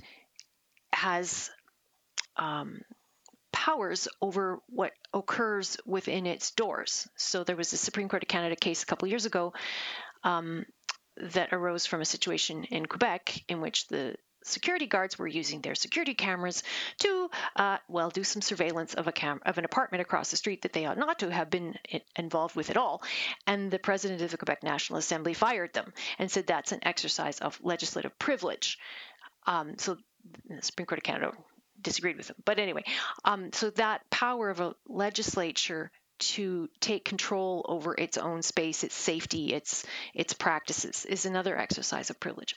has 0.92 1.50
um, 2.40 2.80
powers 3.52 4.08
over 4.20 4.58
what 4.68 4.92
occurs 5.12 5.76
within 5.86 6.26
its 6.26 6.50
doors. 6.52 7.06
So 7.16 7.44
there 7.44 7.56
was 7.56 7.72
a 7.72 7.76
Supreme 7.76 8.08
Court 8.08 8.22
of 8.22 8.28
Canada 8.28 8.56
case 8.56 8.82
a 8.82 8.86
couple 8.86 9.06
years 9.08 9.26
ago 9.26 9.52
um, 10.24 10.64
that 11.16 11.52
arose 11.52 11.86
from 11.86 12.00
a 12.00 12.06
situation 12.06 12.64
in 12.64 12.86
Quebec 12.86 13.44
in 13.48 13.60
which 13.60 13.86
the 13.88 14.16
security 14.42 14.86
guards 14.86 15.18
were 15.18 15.26
using 15.26 15.60
their 15.60 15.74
security 15.74 16.14
cameras 16.14 16.62
to, 16.98 17.30
uh, 17.56 17.76
well, 17.88 18.08
do 18.08 18.24
some 18.24 18.40
surveillance 18.40 18.94
of 18.94 19.06
a 19.06 19.12
cam- 19.12 19.42
of 19.44 19.58
an 19.58 19.66
apartment 19.66 20.00
across 20.00 20.30
the 20.30 20.36
street 20.38 20.62
that 20.62 20.72
they 20.72 20.86
ought 20.86 20.96
not 20.96 21.18
to 21.18 21.30
have 21.30 21.50
been 21.50 21.74
involved 22.16 22.56
with 22.56 22.70
at 22.70 22.78
all. 22.78 23.02
And 23.46 23.70
the 23.70 23.78
president 23.78 24.22
of 24.22 24.30
the 24.30 24.38
Quebec 24.38 24.62
National 24.62 24.98
Assembly 24.98 25.34
fired 25.34 25.74
them 25.74 25.92
and 26.18 26.30
said 26.30 26.46
that's 26.46 26.72
an 26.72 26.80
exercise 26.82 27.38
of 27.40 27.60
legislative 27.62 28.18
privilege. 28.18 28.78
Um, 29.46 29.76
so 29.76 29.98
the 30.48 30.62
Supreme 30.62 30.86
Court 30.86 31.00
of 31.00 31.04
Canada 31.04 31.32
disagreed 31.80 32.16
with 32.16 32.28
them. 32.28 32.36
But 32.44 32.58
anyway, 32.58 32.84
um, 33.24 33.52
so 33.52 33.70
that 33.70 34.08
power 34.10 34.50
of 34.50 34.60
a 34.60 34.74
legislature 34.86 35.90
to 36.20 36.68
take 36.80 37.04
control 37.04 37.64
over 37.68 37.94
its 37.94 38.18
own 38.18 38.42
space, 38.42 38.84
its 38.84 38.94
safety, 38.94 39.54
its 39.54 39.84
its 40.14 40.34
practices 40.34 41.06
is 41.06 41.26
another 41.26 41.56
exercise 41.56 42.10
of 42.10 42.20
privilege. 42.20 42.54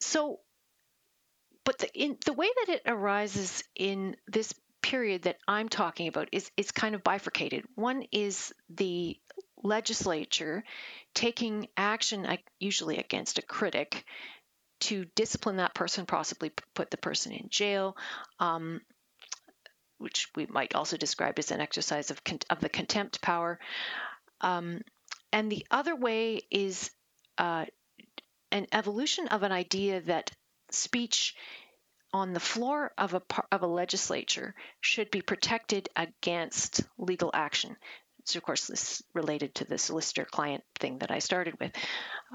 So, 0.00 0.40
but 1.64 1.78
the 1.78 1.92
in 1.92 2.16
the 2.24 2.32
way 2.32 2.48
that 2.66 2.74
it 2.76 2.82
arises 2.86 3.64
in 3.74 4.16
this 4.28 4.54
period 4.80 5.22
that 5.22 5.38
I'm 5.46 5.68
talking 5.68 6.08
about 6.08 6.28
is 6.32 6.50
it's 6.56 6.70
kind 6.70 6.94
of 6.94 7.02
bifurcated. 7.02 7.64
One 7.74 8.04
is 8.12 8.52
the 8.70 9.18
legislature 9.62 10.62
taking 11.14 11.68
action, 11.76 12.26
usually 12.60 12.98
against 12.98 13.38
a 13.38 13.42
critic, 13.42 14.04
to 14.80 15.04
discipline 15.14 15.56
that 15.56 15.74
person, 15.74 16.06
possibly 16.06 16.52
put 16.74 16.90
the 16.90 16.96
person 16.96 17.32
in 17.32 17.48
jail, 17.48 17.96
um, 18.38 18.80
which 19.98 20.28
we 20.36 20.46
might 20.46 20.74
also 20.74 20.96
describe 20.96 21.38
as 21.38 21.50
an 21.50 21.60
exercise 21.60 22.10
of, 22.10 22.22
con- 22.22 22.38
of 22.50 22.60
the 22.60 22.68
contempt 22.68 23.20
power. 23.20 23.58
Um, 24.40 24.80
and 25.32 25.50
the 25.50 25.66
other 25.70 25.96
way 25.96 26.40
is 26.50 26.90
uh, 27.36 27.66
an 28.50 28.66
evolution 28.72 29.28
of 29.28 29.42
an 29.42 29.52
idea 29.52 30.00
that 30.02 30.30
speech 30.70 31.34
on 32.12 32.32
the 32.32 32.40
floor 32.40 32.92
of 32.96 33.14
a 33.14 33.22
of 33.52 33.62
a 33.62 33.66
legislature 33.66 34.54
should 34.80 35.10
be 35.10 35.20
protected 35.20 35.88
against 35.94 36.82
legal 36.96 37.30
action. 37.34 37.76
Of 38.36 38.42
course, 38.42 38.66
this 38.66 39.02
related 39.14 39.54
to 39.56 39.64
the 39.64 39.78
solicitor 39.78 40.24
client 40.24 40.64
thing 40.78 40.98
that 40.98 41.10
I 41.10 41.18
started 41.18 41.58
with. 41.60 41.72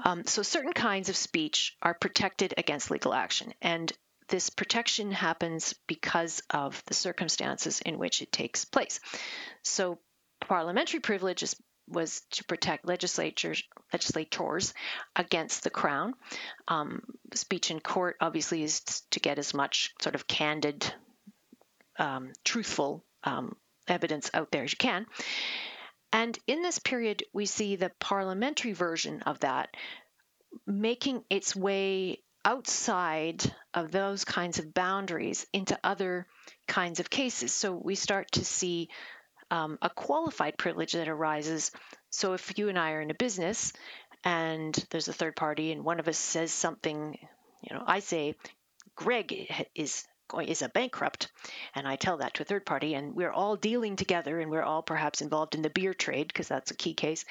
Um, 0.04 0.24
so, 0.26 0.42
certain 0.42 0.72
kinds 0.72 1.08
of 1.08 1.16
speech 1.16 1.76
are 1.82 1.94
protected 1.94 2.54
against 2.56 2.90
legal 2.90 3.14
action, 3.14 3.54
and 3.62 3.92
this 4.28 4.50
protection 4.50 5.12
happens 5.12 5.74
because 5.86 6.42
of 6.50 6.82
the 6.86 6.94
circumstances 6.94 7.80
in 7.80 7.98
which 7.98 8.22
it 8.22 8.32
takes 8.32 8.64
place. 8.64 9.00
So, 9.62 9.98
parliamentary 10.40 11.00
privilege 11.00 11.42
is 11.42 11.56
was 11.86 12.22
to 12.30 12.44
protect 12.44 12.86
legislatures 12.86 13.62
legislators 13.92 14.74
against 15.16 15.64
the 15.64 15.70
crown. 15.70 16.14
Um, 16.66 17.02
speech 17.34 17.70
in 17.70 17.80
court 17.80 18.16
obviously 18.20 18.62
is 18.62 18.80
to 19.10 19.20
get 19.20 19.38
as 19.38 19.54
much 19.54 19.94
sort 20.00 20.14
of 20.14 20.26
candid, 20.26 20.92
um, 21.98 22.32
truthful 22.42 23.04
um, 23.24 23.56
evidence 23.86 24.30
out 24.34 24.50
there 24.50 24.64
as 24.64 24.72
you 24.72 24.78
can. 24.78 25.06
And 26.14 26.38
in 26.46 26.62
this 26.62 26.78
period, 26.78 27.24
we 27.32 27.44
see 27.44 27.74
the 27.74 27.90
parliamentary 27.98 28.72
version 28.72 29.22
of 29.22 29.40
that 29.40 29.76
making 30.64 31.24
its 31.28 31.56
way 31.56 32.22
outside 32.44 33.42
of 33.74 33.90
those 33.90 34.24
kinds 34.24 34.60
of 34.60 34.72
boundaries 34.72 35.44
into 35.52 35.76
other 35.82 36.28
kinds 36.68 37.00
of 37.00 37.10
cases. 37.10 37.52
So 37.52 37.72
we 37.72 37.96
start 37.96 38.30
to 38.32 38.44
see 38.44 38.90
um, 39.50 39.76
a 39.82 39.90
qualified 39.90 40.56
privilege 40.56 40.92
that 40.92 41.08
arises. 41.08 41.72
So 42.10 42.34
if 42.34 42.56
you 42.58 42.68
and 42.68 42.78
I 42.78 42.92
are 42.92 43.00
in 43.00 43.10
a 43.10 43.14
business 43.14 43.72
and 44.22 44.72
there's 44.90 45.08
a 45.08 45.12
third 45.12 45.34
party 45.34 45.72
and 45.72 45.84
one 45.84 45.98
of 45.98 46.06
us 46.06 46.16
says 46.16 46.52
something, 46.52 47.18
you 47.60 47.76
know, 47.76 47.82
I 47.84 47.98
say, 47.98 48.36
Greg 48.94 49.68
is 49.74 50.04
is 50.46 50.62
a 50.62 50.68
bankrupt 50.68 51.30
and 51.74 51.86
i 51.86 51.96
tell 51.96 52.16
that 52.18 52.34
to 52.34 52.42
a 52.42 52.46
third 52.46 52.66
party 52.66 52.94
and 52.94 53.14
we're 53.14 53.32
all 53.32 53.56
dealing 53.56 53.96
together 53.96 54.40
and 54.40 54.50
we're 54.50 54.62
all 54.62 54.82
perhaps 54.82 55.20
involved 55.20 55.54
in 55.54 55.62
the 55.62 55.70
beer 55.70 55.94
trade 55.94 56.28
because 56.28 56.48
that's 56.48 56.70
a 56.70 56.76
key 56.76 56.94
case 56.94 57.24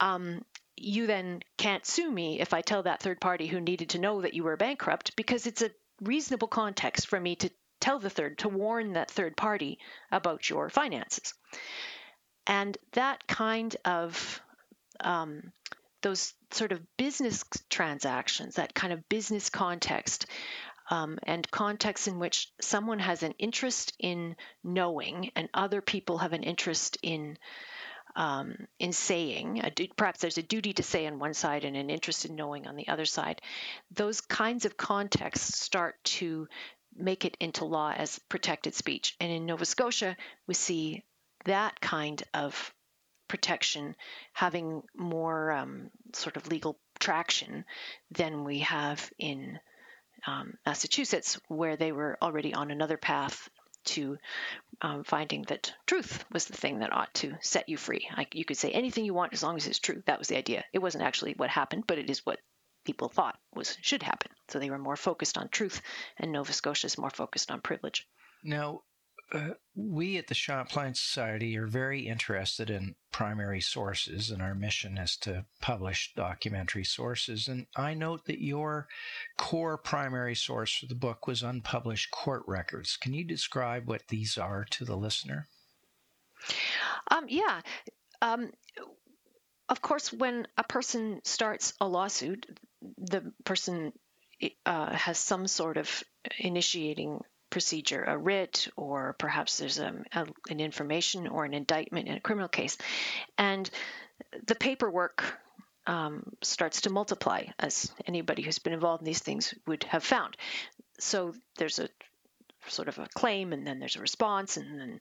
um, 0.00 0.44
you 0.76 1.06
then 1.06 1.40
can't 1.56 1.86
sue 1.86 2.10
me 2.10 2.40
if 2.40 2.52
i 2.52 2.60
tell 2.60 2.82
that 2.82 3.00
third 3.00 3.20
party 3.20 3.46
who 3.46 3.60
needed 3.60 3.90
to 3.90 3.98
know 3.98 4.20
that 4.20 4.34
you 4.34 4.44
were 4.44 4.56
bankrupt 4.56 5.16
because 5.16 5.46
it's 5.46 5.62
a 5.62 5.70
reasonable 6.00 6.48
context 6.48 7.06
for 7.06 7.18
me 7.18 7.36
to 7.36 7.50
tell 7.80 7.98
the 7.98 8.10
third, 8.10 8.38
to 8.38 8.48
warn 8.48 8.94
that 8.94 9.10
third 9.10 9.36
party 9.36 9.78
about 10.10 10.48
your 10.48 10.68
finances. 10.68 11.34
And 12.46 12.76
that 12.92 13.26
kind 13.26 13.76
of 13.84 14.40
um, 15.00 15.52
those 16.02 16.32
sort 16.50 16.72
of 16.72 16.80
business 16.96 17.44
transactions, 17.68 18.56
that 18.56 18.74
kind 18.74 18.92
of 18.92 19.08
business 19.08 19.50
context, 19.50 20.26
um, 20.90 21.18
and 21.22 21.50
contexts 21.50 22.08
in 22.08 22.18
which 22.18 22.50
someone 22.60 22.98
has 22.98 23.22
an 23.22 23.34
interest 23.38 23.92
in 23.98 24.36
knowing 24.64 25.30
and 25.36 25.48
other 25.52 25.80
people 25.80 26.18
have 26.18 26.32
an 26.32 26.42
interest 26.42 26.98
in 27.02 27.38
um, 28.16 28.66
in 28.80 28.92
saying. 28.92 29.62
perhaps 29.96 30.20
there's 30.20 30.38
a 30.38 30.42
duty 30.42 30.72
to 30.72 30.82
say 30.82 31.06
on 31.06 31.20
one 31.20 31.34
side 31.34 31.64
and 31.64 31.76
an 31.76 31.88
interest 31.88 32.24
in 32.24 32.34
knowing 32.34 32.66
on 32.66 32.74
the 32.74 32.88
other 32.88 33.04
side. 33.04 33.40
Those 33.92 34.20
kinds 34.20 34.64
of 34.64 34.76
contexts 34.76 35.60
start 35.60 36.02
to 36.04 36.48
make 36.96 37.24
it 37.24 37.36
into 37.38 37.64
law 37.64 37.92
as 37.96 38.18
protected 38.28 38.74
speech. 38.74 39.14
And 39.20 39.30
in 39.30 39.46
Nova 39.46 39.64
Scotia, 39.64 40.16
we 40.48 40.54
see 40.54 41.04
that 41.44 41.80
kind 41.80 42.20
of 42.34 42.74
protection 43.28 43.94
having 44.32 44.82
more 44.96 45.52
um, 45.52 45.90
sort 46.12 46.36
of 46.36 46.48
legal 46.48 46.78
traction 46.98 47.64
than 48.10 48.42
we 48.42 48.60
have 48.60 49.12
in 49.18 49.60
um, 50.26 50.54
Massachusetts, 50.66 51.40
where 51.48 51.76
they 51.76 51.92
were 51.92 52.18
already 52.20 52.54
on 52.54 52.70
another 52.70 52.96
path 52.96 53.48
to 53.84 54.18
um, 54.82 55.04
finding 55.04 55.42
that 55.44 55.72
truth 55.86 56.24
was 56.32 56.46
the 56.46 56.56
thing 56.56 56.80
that 56.80 56.92
ought 56.92 57.12
to 57.14 57.34
set 57.40 57.68
you 57.68 57.76
free. 57.76 58.08
Like 58.16 58.34
you 58.34 58.44
could 58.44 58.56
say 58.56 58.70
anything 58.70 59.04
you 59.04 59.14
want 59.14 59.32
as 59.32 59.42
long 59.42 59.56
as 59.56 59.66
it's 59.66 59.78
true. 59.78 60.02
That 60.06 60.18
was 60.18 60.28
the 60.28 60.36
idea. 60.36 60.64
It 60.72 60.80
wasn't 60.80 61.04
actually 61.04 61.34
what 61.36 61.50
happened, 61.50 61.84
but 61.86 61.98
it 61.98 62.10
is 62.10 62.24
what 62.24 62.38
people 62.84 63.08
thought 63.08 63.38
was 63.54 63.76
should 63.82 64.02
happen. 64.02 64.30
So 64.48 64.58
they 64.58 64.70
were 64.70 64.78
more 64.78 64.96
focused 64.96 65.38
on 65.38 65.48
truth, 65.48 65.80
and 66.16 66.32
Nova 66.32 66.52
Scotia 66.52 66.86
is 66.86 66.98
more 66.98 67.10
focused 67.10 67.50
on 67.50 67.60
privilege. 67.60 68.06
Now, 68.42 68.82
uh, 69.32 69.50
we 69.74 70.16
at 70.16 70.26
the 70.26 70.34
Champlain 70.34 70.94
Society 70.94 71.56
are 71.58 71.66
very 71.66 72.06
interested 72.08 72.70
in 72.70 72.94
primary 73.12 73.60
sources, 73.60 74.30
and 74.30 74.40
our 74.40 74.54
mission 74.54 74.96
is 74.96 75.16
to 75.18 75.44
publish 75.60 76.12
documentary 76.16 76.84
sources. 76.84 77.48
And 77.48 77.66
I 77.76 77.94
note 77.94 78.24
that 78.26 78.42
your 78.42 78.88
core 79.36 79.76
primary 79.76 80.34
source 80.34 80.74
for 80.74 80.86
the 80.86 80.94
book 80.94 81.26
was 81.26 81.42
unpublished 81.42 82.10
court 82.10 82.44
records. 82.46 82.96
Can 82.96 83.12
you 83.12 83.24
describe 83.24 83.86
what 83.86 84.08
these 84.08 84.38
are 84.38 84.64
to 84.70 84.84
the 84.84 84.96
listener? 84.96 85.46
Um, 87.10 87.26
yeah. 87.28 87.60
Um, 88.22 88.50
of 89.68 89.82
course, 89.82 90.12
when 90.12 90.46
a 90.56 90.64
person 90.64 91.20
starts 91.24 91.74
a 91.80 91.86
lawsuit, 91.86 92.46
the 92.96 93.32
person 93.44 93.92
uh, 94.64 94.94
has 94.94 95.18
some 95.18 95.46
sort 95.46 95.76
of 95.76 96.02
initiating 96.38 97.20
procedure, 97.50 98.04
a 98.04 98.16
writ, 98.16 98.68
or 98.76 99.14
perhaps 99.18 99.58
there's 99.58 99.78
a, 99.78 99.94
a, 100.12 100.26
an 100.50 100.60
information 100.60 101.26
or 101.26 101.44
an 101.44 101.54
indictment 101.54 102.08
in 102.08 102.16
a 102.16 102.20
criminal 102.20 102.48
case. 102.48 102.76
And 103.36 103.68
the 104.46 104.54
paperwork 104.54 105.24
um, 105.86 106.32
starts 106.42 106.82
to 106.82 106.90
multiply, 106.90 107.44
as 107.58 107.90
anybody 108.06 108.42
who's 108.42 108.58
been 108.58 108.74
involved 108.74 109.02
in 109.02 109.06
these 109.06 109.22
things 109.22 109.54
would 109.66 109.84
have 109.84 110.04
found. 110.04 110.36
So 110.98 111.34
there's 111.56 111.78
a 111.78 111.88
sort 112.66 112.88
of 112.88 112.98
a 112.98 113.08
claim 113.14 113.52
and 113.52 113.66
then 113.66 113.78
there's 113.78 113.96
a 113.96 114.00
response 114.00 114.56
and 114.56 114.78
then 114.78 115.00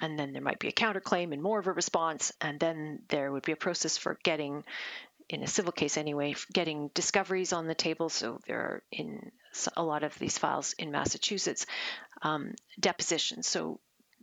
and 0.00 0.18
then 0.18 0.32
there 0.32 0.42
might 0.42 0.58
be 0.58 0.68
a 0.68 0.72
counterclaim 0.72 1.32
and 1.32 1.42
more 1.42 1.58
of 1.58 1.66
a 1.66 1.72
response 1.72 2.32
and 2.40 2.60
then 2.60 3.00
there 3.08 3.32
would 3.32 3.44
be 3.44 3.52
a 3.52 3.56
process 3.56 3.96
for 3.96 4.18
getting 4.22 4.62
in 5.28 5.42
a 5.42 5.46
civil 5.46 5.72
case 5.72 5.96
anyway, 5.96 6.34
getting 6.52 6.90
discoveries 6.94 7.52
on 7.52 7.66
the 7.66 7.74
table. 7.74 8.08
So 8.08 8.40
there 8.46 8.58
are 8.58 8.82
in 8.90 9.30
a 9.76 9.82
lot 9.82 10.02
of 10.02 10.18
these 10.18 10.38
files 10.38 10.74
in 10.78 10.90
Massachusetts, 10.90 11.66
um, 12.22 12.54
depositions. 12.80 13.46
So 13.46 13.80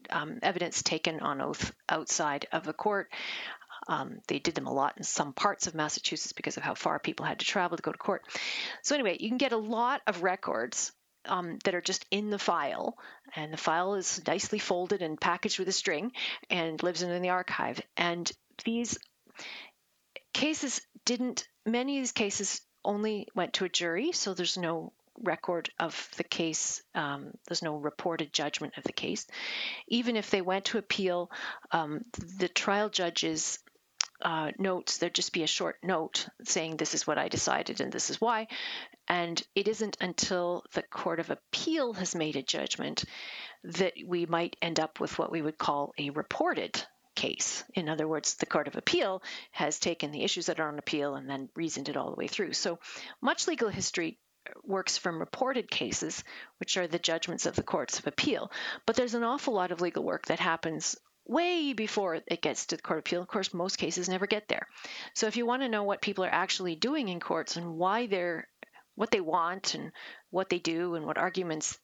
um, 0.10 0.39
evidence 0.41 0.84
taken 0.84 1.20
on 1.20 1.41
oath 1.41 1.74
outside 1.89 2.48
of 2.52 2.68
a 2.68 2.74
court. 2.74 3.12
Um, 3.88 4.20
they 4.28 4.39
did 4.39 4.56
them 4.56 4.68
a 4.68 4.74
lot 4.74 4.98
in 4.98 5.04
some 5.04 5.34
parts 5.34 5.68
of 5.68 5.76
Massachusetts 5.76 6.34
because 6.34 6.58
of 6.58 6.63
how 6.63 6.74
far 6.74 6.98
people 6.98 7.26
had 7.26 7.39
to 7.39 7.46
travel 7.46 7.78
to 7.78 7.84
go 7.84 7.91
to 7.91 7.98
court. 7.98 8.24
So 8.82 8.96
anyway, 8.96 9.18
you 9.20 9.30
can 9.30 9.38
get 9.38 9.52
a 9.52 9.58
lot 9.58 10.02
of 10.08 10.24
records 10.24 10.91
um, 11.26 11.60
that 11.65 11.76
are 11.76 11.82
just 11.82 12.06
in 12.12 12.30
the 12.30 12.39
file, 12.39 12.98
and 13.36 13.52
the 13.52 13.58
file 13.58 13.96
is 13.96 14.22
nicely 14.28 14.60
folded 14.60 15.02
and 15.02 15.20
packaged 15.20 15.60
with 15.60 15.68
a 15.68 15.74
string 15.74 16.12
and 16.50 16.82
lives 16.82 17.02
in 17.02 17.22
the 17.22 17.30
archive. 17.30 17.82
And 17.98 18.32
these 18.63 18.98
cases 20.36 20.82
didn't, 21.06 21.48
many 21.65 21.98
of 21.98 22.02
these 22.02 22.12
cases 22.12 22.62
only 22.84 23.28
went 23.34 23.54
to 23.54 23.65
a 23.65 23.69
jury, 23.69 24.12
so 24.12 24.34
there's 24.34 24.58
no 24.58 24.91
record 25.24 25.69
of 25.80 26.10
the 26.17 26.26
case. 26.26 26.84
Um, 26.93 27.32
there's 27.48 27.63
no 27.63 27.78
reported 27.78 28.34
judgment 28.34 28.74
of 28.78 28.84
the 28.84 28.91
case. 28.91 29.26
Even 29.88 30.17
if 30.17 30.30
they 30.30 30.41
went 30.41 30.65
to 30.65 30.78
appeal, 30.78 31.32
um, 31.71 32.04
the 32.38 32.50
trial 32.50 32.89
judge's 32.89 33.60
uh, 34.21 34.52
notes, 34.60 34.98
there'd 34.98 35.15
just 35.15 35.32
be 35.32 35.43
a 35.43 35.48
short 35.48 35.78
note 35.82 36.28
saying, 36.43 36.76
This 36.76 36.93
is 36.95 37.08
what 37.08 37.17
I 37.17 37.30
decided 37.30 37.80
and 37.80 37.91
this 37.91 38.10
is 38.10 38.19
why. 38.19 38.48
And 39.08 39.41
it 39.56 39.69
isn't 39.69 39.98
until 40.02 40.65
the 40.74 40.84
Court 40.84 41.21
of 41.21 41.30
Appeal 41.30 41.93
has 41.93 42.13
made 42.13 42.36
a 42.36 42.43
judgment 42.43 43.06
that 43.63 43.93
we 44.06 44.26
might 44.26 44.58
end 44.62 44.82
up 44.82 45.00
with 45.00 45.17
what 45.17 45.32
we 45.32 45.41
would 45.41 45.58
call 45.58 45.93
a 45.98 46.10
reported 46.10 46.84
case. 47.15 47.63
In 47.73 47.89
other 47.89 48.08
words, 48.08 48.36
the 48.36 48.45
Court 48.45 48.67
of 48.67 48.75
Appeal 48.75 49.23
has 49.51 49.80
taken 49.80 50.12
the 50.12 50.23
issues 50.23 50.45
that 50.47 50.60
are 50.60 50.67
on 50.67 50.80
appeal 50.80 51.15
and 51.15 51.30
then 51.30 51.49
reasoned 51.56 51.89
it 51.89 51.97
all 51.97 52.10
the 52.10 52.15
way 52.15 52.28
through. 52.28 52.54
So 52.54 52.80
much 53.21 53.47
legal 53.47 53.69
history 53.69 54.19
uh, 54.47 54.51
works 54.63 54.97
from 54.97 55.19
reported 55.19 55.69
cases, 55.69 56.23
which 56.60 56.78
are 56.78 56.88
the 56.88 56.99
judgments 56.99 57.45
of 57.45 57.56
the 57.56 57.63
courts 57.63 57.99
of 57.99 58.08
appeal. 58.08 58.51
But 58.86 58.95
there's 58.95 59.13
an 59.15 59.23
awful 59.23 59.54
lot 59.54 59.71
of 59.71 59.82
legal 59.82 60.04
work 60.04 60.25
that 60.28 60.39
happens 60.39 60.95
way 61.28 61.73
before 61.73 62.21
it 62.28 62.41
gets 62.41 62.67
to 62.67 62.75
the 62.75 62.82
court 62.82 62.99
of 62.99 63.01
appeal. 63.01 63.21
Of 63.21 63.28
course, 63.28 63.54
most 63.54 63.78
cases 63.78 64.08
never 64.08 64.28
get 64.28 64.47
there. 64.47 64.67
So 65.15 65.28
if 65.28 65.38
you 65.38 65.45
want 65.45 65.63
to 65.63 65.69
know 65.69 65.84
what 65.84 66.01
people 66.01 66.23
are 66.23 66.34
actually 66.34 66.75
doing 66.75 67.10
in 67.10 67.19
courts 67.19 67.58
and 67.58 67.78
why 67.78 68.06
they're 68.08 68.47
what 68.95 69.12
they 69.12 69.21
want 69.21 69.73
and 69.73 69.91
what 70.30 70.49
they 70.49 70.60
do 70.60 70.95
and 70.95 71.06
what 71.06 71.17
arguments 71.17 71.78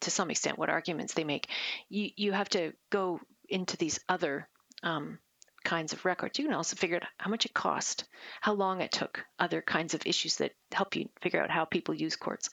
to 0.00 0.10
some 0.10 0.30
extent 0.30 0.58
what 0.58 0.70
arguments 0.70 1.14
they 1.14 1.24
make. 1.24 1.48
You 1.88 2.10
you 2.16 2.32
have 2.32 2.48
to 2.50 2.72
go 2.90 3.20
into 3.48 3.76
these 3.76 3.98
other 4.08 4.48
um, 4.82 5.18
kinds 5.64 5.92
of 5.92 6.04
records. 6.04 6.38
You 6.38 6.46
can 6.46 6.54
also 6.54 6.76
figure 6.76 6.96
out 6.96 7.04
how 7.18 7.30
much 7.30 7.46
it 7.46 7.54
cost, 7.54 8.04
how 8.40 8.54
long 8.54 8.80
it 8.80 8.92
took, 8.92 9.24
other 9.38 9.60
kinds 9.62 9.94
of 9.94 10.06
issues 10.06 10.36
that 10.36 10.52
help 10.72 10.96
you 10.96 11.08
figure 11.20 11.42
out 11.42 11.50
how 11.50 11.64
people 11.64 11.94
use 11.94 12.16
courts. 12.16 12.50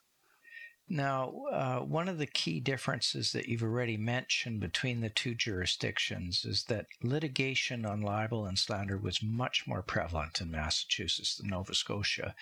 Now, 0.88 1.34
uh, 1.52 1.80
one 1.80 2.08
of 2.08 2.20
the 2.20 2.28
key 2.28 2.60
differences 2.60 3.32
that 3.32 3.48
you've 3.48 3.64
already 3.64 3.98
mentioned 3.98 4.60
between 4.60 5.02
the 5.02 5.10
two 5.10 5.34
jurisdictions 5.34 6.46
is 6.46 6.66
that 6.66 6.86
litigation 7.02 7.88
on 7.88 8.02
libel 8.02 8.46
and 8.46 8.58
slander 8.58 8.98
was 8.98 9.24
much 9.24 9.66
more 9.66 9.82
prevalent 9.82 10.42
in 10.42 10.52
Massachusetts 10.52 11.38
than 11.38 11.50
Nova 11.50 11.74
Scotia. 11.74 12.36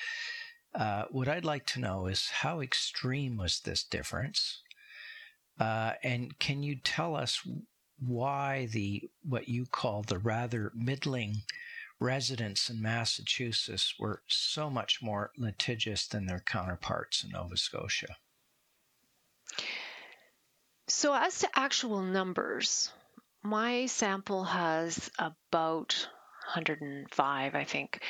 Uh, 0.75 1.05
what 1.09 1.29
I'd 1.29 1.45
like 1.45 1.65
to 1.67 1.79
know 1.79 2.07
is 2.07 2.29
how 2.29 2.59
extreme 2.59 3.37
was 3.37 3.61
this 3.61 3.83
difference? 3.83 4.61
Uh, 5.57 5.93
and 6.03 6.37
can 6.39 6.63
you 6.63 6.75
tell 6.75 7.15
us 7.15 7.47
why 8.07 8.67
the 8.67 9.09
what 9.23 9.47
you 9.47 9.65
call 9.65 10.03
the 10.03 10.17
rather 10.17 10.71
middling 10.75 11.43
residents 11.99 12.69
in 12.69 12.81
Massachusetts 12.81 13.95
were 13.97 14.21
so 14.27 14.69
much 14.69 15.01
more 15.01 15.31
litigious 15.37 16.07
than 16.07 16.25
their 16.25 16.43
counterparts 16.45 17.23
in 17.23 17.31
Nova 17.31 17.57
Scotia? 17.57 18.15
So, 20.87 21.13
as 21.13 21.39
to 21.39 21.49
actual 21.55 22.01
numbers, 22.01 22.91
my 23.41 23.85
sample 23.85 24.43
has 24.43 25.09
about 25.17 26.07
105, 26.53 27.55
I 27.55 27.63
think, 27.63 28.03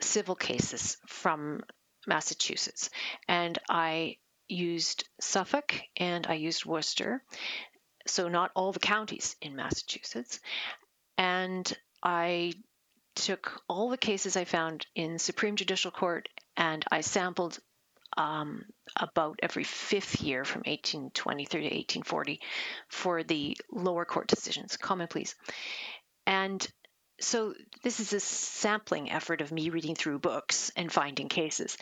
civil 0.00 0.34
cases 0.34 0.96
from 1.06 1.62
Massachusetts. 2.06 2.90
And 3.28 3.58
I 3.68 4.16
used 4.48 5.08
Suffolk 5.20 5.80
and 5.96 6.26
I 6.26 6.34
used 6.34 6.64
Worcester, 6.64 7.22
so 8.10 8.28
not 8.28 8.50
all 8.54 8.72
the 8.72 8.80
counties 8.80 9.36
in 9.40 9.56
Massachusetts. 9.56 10.40
And 11.16 11.72
I 12.02 12.54
took 13.14 13.62
all 13.68 13.90
the 13.90 13.96
cases 13.96 14.36
I 14.36 14.44
found 14.44 14.86
in 14.94 15.18
Supreme 15.18 15.56
Judicial 15.56 15.90
Court 15.90 16.28
and 16.56 16.84
I 16.90 17.00
sampled 17.00 17.58
um, 18.16 18.64
about 18.96 19.38
every 19.42 19.64
fifth 19.64 20.20
year 20.20 20.44
from 20.44 20.60
1823 20.60 21.60
to 21.60 21.66
1840 21.66 22.40
for 22.88 23.22
the 23.22 23.56
lower 23.70 24.04
court 24.04 24.26
decisions, 24.26 24.76
common 24.76 25.06
pleas. 25.06 25.34
And 26.26 26.66
so 27.20 27.54
this 27.82 28.00
is 28.00 28.12
a 28.12 28.20
sampling 28.20 29.10
effort 29.10 29.42
of 29.42 29.52
me 29.52 29.70
reading 29.70 29.94
through 29.94 30.18
books 30.18 30.72
and 30.74 30.90
finding 30.90 31.28
cases. 31.28 31.76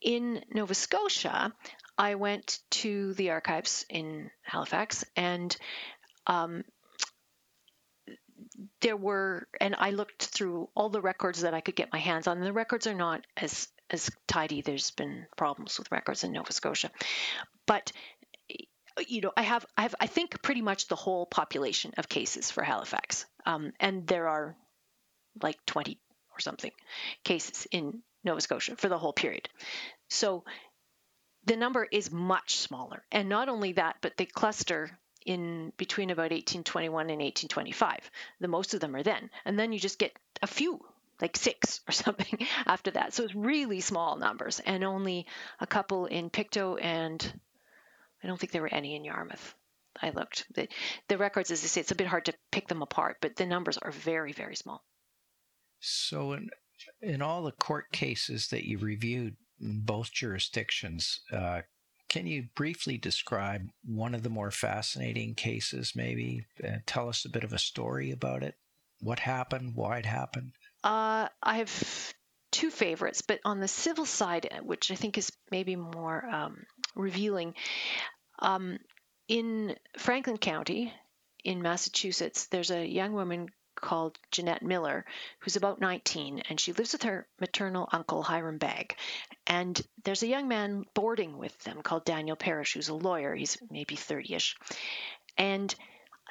In 0.00 0.42
Nova 0.52 0.74
Scotia, 0.74 1.52
I 1.98 2.14
went 2.16 2.58
to 2.70 3.14
the 3.14 3.30
archives 3.30 3.86
in 3.88 4.30
Halifax 4.42 5.04
and 5.16 5.56
um, 6.26 6.64
there 8.80 8.96
were, 8.96 9.48
and 9.60 9.74
I 9.78 9.90
looked 9.90 10.24
through 10.26 10.68
all 10.74 10.88
the 10.88 11.00
records 11.00 11.42
that 11.42 11.54
I 11.54 11.60
could 11.60 11.76
get 11.76 11.92
my 11.92 11.98
hands 11.98 12.26
on. 12.26 12.40
The 12.40 12.52
records 12.52 12.86
are 12.86 12.94
not 12.94 13.26
as 13.36 13.68
as 13.88 14.10
tidy. 14.26 14.62
There's 14.62 14.90
been 14.90 15.26
problems 15.36 15.78
with 15.78 15.92
records 15.92 16.24
in 16.24 16.32
Nova 16.32 16.52
Scotia, 16.52 16.90
but 17.66 17.92
you 19.06 19.20
know, 19.20 19.32
I 19.36 19.42
have, 19.42 19.66
I 19.76 19.82
have, 19.82 19.94
I 20.00 20.06
think 20.06 20.42
pretty 20.42 20.62
much 20.62 20.88
the 20.88 20.96
whole 20.96 21.26
population 21.26 21.92
of 21.98 22.08
cases 22.08 22.50
for 22.50 22.62
Halifax, 22.62 23.26
um, 23.44 23.72
and 23.78 24.06
there 24.06 24.28
are 24.28 24.56
like 25.42 25.58
20 25.66 25.98
or 26.34 26.40
something 26.40 26.70
cases 27.24 27.66
in 27.70 28.02
Nova 28.24 28.40
Scotia 28.40 28.76
for 28.76 28.88
the 28.88 28.98
whole 28.98 29.12
period. 29.12 29.48
So 30.08 30.44
the 31.46 31.56
number 31.56 31.86
is 31.90 32.10
much 32.10 32.56
smaller, 32.56 33.02
and 33.10 33.28
not 33.28 33.48
only 33.48 33.72
that, 33.72 33.96
but 34.00 34.16
they 34.16 34.26
cluster 34.26 34.98
in 35.24 35.72
between 35.76 36.10
about 36.10 36.30
1821 36.30 37.10
and 37.10 37.20
1825. 37.20 38.10
The 38.40 38.48
most 38.48 38.74
of 38.74 38.80
them 38.80 38.94
are 38.94 39.02
then, 39.02 39.30
and 39.44 39.58
then 39.58 39.72
you 39.72 39.78
just 39.78 39.98
get 39.98 40.16
a 40.42 40.46
few 40.46 40.80
like 41.20 41.36
six 41.36 41.80
or 41.88 41.92
something 42.04 42.46
after 42.66 42.90
that. 42.92 43.14
So 43.14 43.24
it's 43.24 43.34
really 43.34 43.80
small 43.80 44.16
numbers 44.16 44.60
and 44.60 44.84
only 44.84 45.26
a 45.60 45.66
couple 45.66 46.06
in 46.06 46.30
Pictou 46.30 46.76
and 46.76 47.40
I 48.22 48.26
don't 48.26 48.38
think 48.38 48.52
there 48.52 48.62
were 48.62 48.74
any 48.74 48.96
in 48.96 49.04
Yarmouth. 49.04 49.54
I 50.02 50.10
looked. 50.10 50.46
The, 50.54 50.68
the 51.08 51.16
records, 51.16 51.50
as 51.50 51.64
I 51.64 51.68
say, 51.68 51.80
it's 51.80 51.90
a 51.90 51.96
bit 51.96 52.06
hard 52.06 52.26
to 52.26 52.34
pick 52.50 52.68
them 52.68 52.82
apart, 52.82 53.18
but 53.20 53.36
the 53.36 53.46
numbers 53.46 53.78
are 53.78 53.92
very, 53.92 54.32
very 54.32 54.56
small. 54.56 54.84
So 55.80 56.32
in 56.32 56.50
in 57.00 57.22
all 57.22 57.42
the 57.42 57.52
court 57.52 57.90
cases 57.92 58.48
that 58.48 58.64
you 58.64 58.78
reviewed 58.78 59.36
both 59.60 60.12
jurisdictions, 60.12 61.20
uh, 61.32 61.62
can 62.08 62.26
you 62.26 62.48
briefly 62.54 62.98
describe 62.98 63.68
one 63.84 64.14
of 64.14 64.22
the 64.22 64.30
more 64.30 64.50
fascinating 64.50 65.34
cases, 65.34 65.94
maybe? 65.96 66.46
Uh, 66.62 66.78
tell 66.86 67.08
us 67.08 67.24
a 67.24 67.30
bit 67.30 67.44
of 67.44 67.52
a 67.52 67.58
story 67.58 68.10
about 68.12 68.42
it. 68.42 68.54
What 69.00 69.18
happened? 69.18 69.74
Why 69.74 69.98
it 69.98 70.06
happened? 70.06 70.52
Uh, 70.84 71.28
I 71.42 71.58
have 71.58 72.14
two 72.52 72.70
favorites, 72.70 73.22
but 73.22 73.40
on 73.44 73.60
the 73.60 73.68
civil 73.68 74.06
side, 74.06 74.48
which 74.62 74.90
I 74.90 74.94
think 74.94 75.18
is 75.18 75.32
maybe 75.50 75.76
more 75.76 76.24
um, 76.26 76.64
revealing, 76.94 77.54
um, 78.38 78.78
in 79.28 79.76
Franklin 79.98 80.38
County 80.38 80.92
in 81.42 81.62
Massachusetts, 81.62 82.46
there's 82.46 82.70
a 82.70 82.86
young 82.86 83.12
woman 83.12 83.48
called 83.80 84.18
Jeanette 84.30 84.62
Miller, 84.62 85.04
who's 85.40 85.56
about 85.56 85.80
19, 85.80 86.42
and 86.48 86.58
she 86.58 86.72
lives 86.72 86.92
with 86.92 87.04
her 87.04 87.26
maternal 87.40 87.88
uncle, 87.92 88.22
Hiram 88.22 88.58
Bagg. 88.58 88.96
And 89.46 89.80
there's 90.04 90.22
a 90.22 90.28
young 90.28 90.48
man 90.48 90.84
boarding 90.94 91.38
with 91.38 91.56
them 91.64 91.82
called 91.82 92.04
Daniel 92.04 92.36
Parrish, 92.36 92.74
who's 92.74 92.88
a 92.88 92.94
lawyer. 92.94 93.34
He's 93.34 93.58
maybe 93.70 93.96
30 93.96 94.34
ish. 94.34 94.56
And 95.38 95.74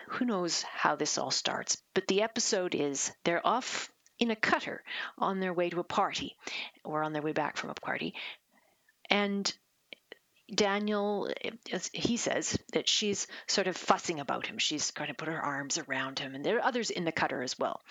who 0.08 0.25
knows 0.25 0.63
how 0.63 0.95
this 0.95 1.17
all 1.17 1.31
starts, 1.31 1.77
but 1.93 2.08
the 2.08 2.21
episode 2.21 2.75
is 2.75 3.12
they're 3.23 3.45
off 3.45 3.91
in 4.19 4.31
a 4.31 4.36
cutter 4.36 4.84
on 5.17 5.39
their 5.39 5.53
way 5.53 5.69
to 5.69 5.79
a 5.79 5.84
party 5.84 6.36
or 6.84 7.03
on 7.03 7.13
their 7.13 7.21
way 7.21 7.34
back 7.34 7.58
from 7.58 7.69
a 7.69 7.75
party. 7.75 8.13
And 9.10 9.51
Daniel, 10.53 11.29
he 11.91 12.17
says 12.17 12.58
that 12.73 12.88
she's 12.88 13.27
sort 13.47 13.67
of 13.67 13.75
fussing 13.75 14.19
about 14.19 14.45
him. 14.45 14.60
She's 14.60 14.91
going 14.91 15.08
to 15.08 15.15
put 15.15 15.27
her 15.27 15.41
arms 15.41 15.79
around 15.79 16.19
him, 16.19 16.36
and 16.36 16.45
there 16.45 16.58
are 16.58 16.65
others 16.65 16.91
in 16.91 17.03
the 17.03 17.12
cutter 17.12 17.41
as 17.41 17.58
well. 17.58 17.81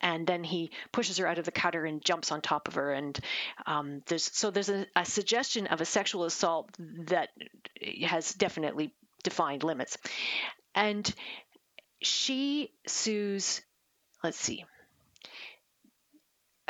And 0.00 0.26
then 0.26 0.44
he 0.44 0.72
pushes 0.92 1.16
her 1.18 1.26
out 1.26 1.38
of 1.38 1.46
the 1.46 1.52
cutter 1.52 1.84
and 1.86 2.04
jumps 2.04 2.30
on 2.30 2.42
top 2.42 2.68
of 2.68 2.74
her. 2.74 2.92
And 2.92 3.18
um, 3.66 4.02
there's 4.06 4.24
so 4.24 4.50
there's 4.50 4.68
a, 4.68 4.86
a 4.94 5.06
suggestion 5.06 5.68
of 5.68 5.80
a 5.80 5.86
sexual 5.86 6.24
assault 6.24 6.68
that 7.06 7.30
has 8.02 8.34
definitely 8.34 8.92
defined 9.22 9.64
limits. 9.64 9.96
And 10.74 11.12
she 12.02 12.72
sues. 12.86 13.62
Let's 14.22 14.38
see 14.38 14.64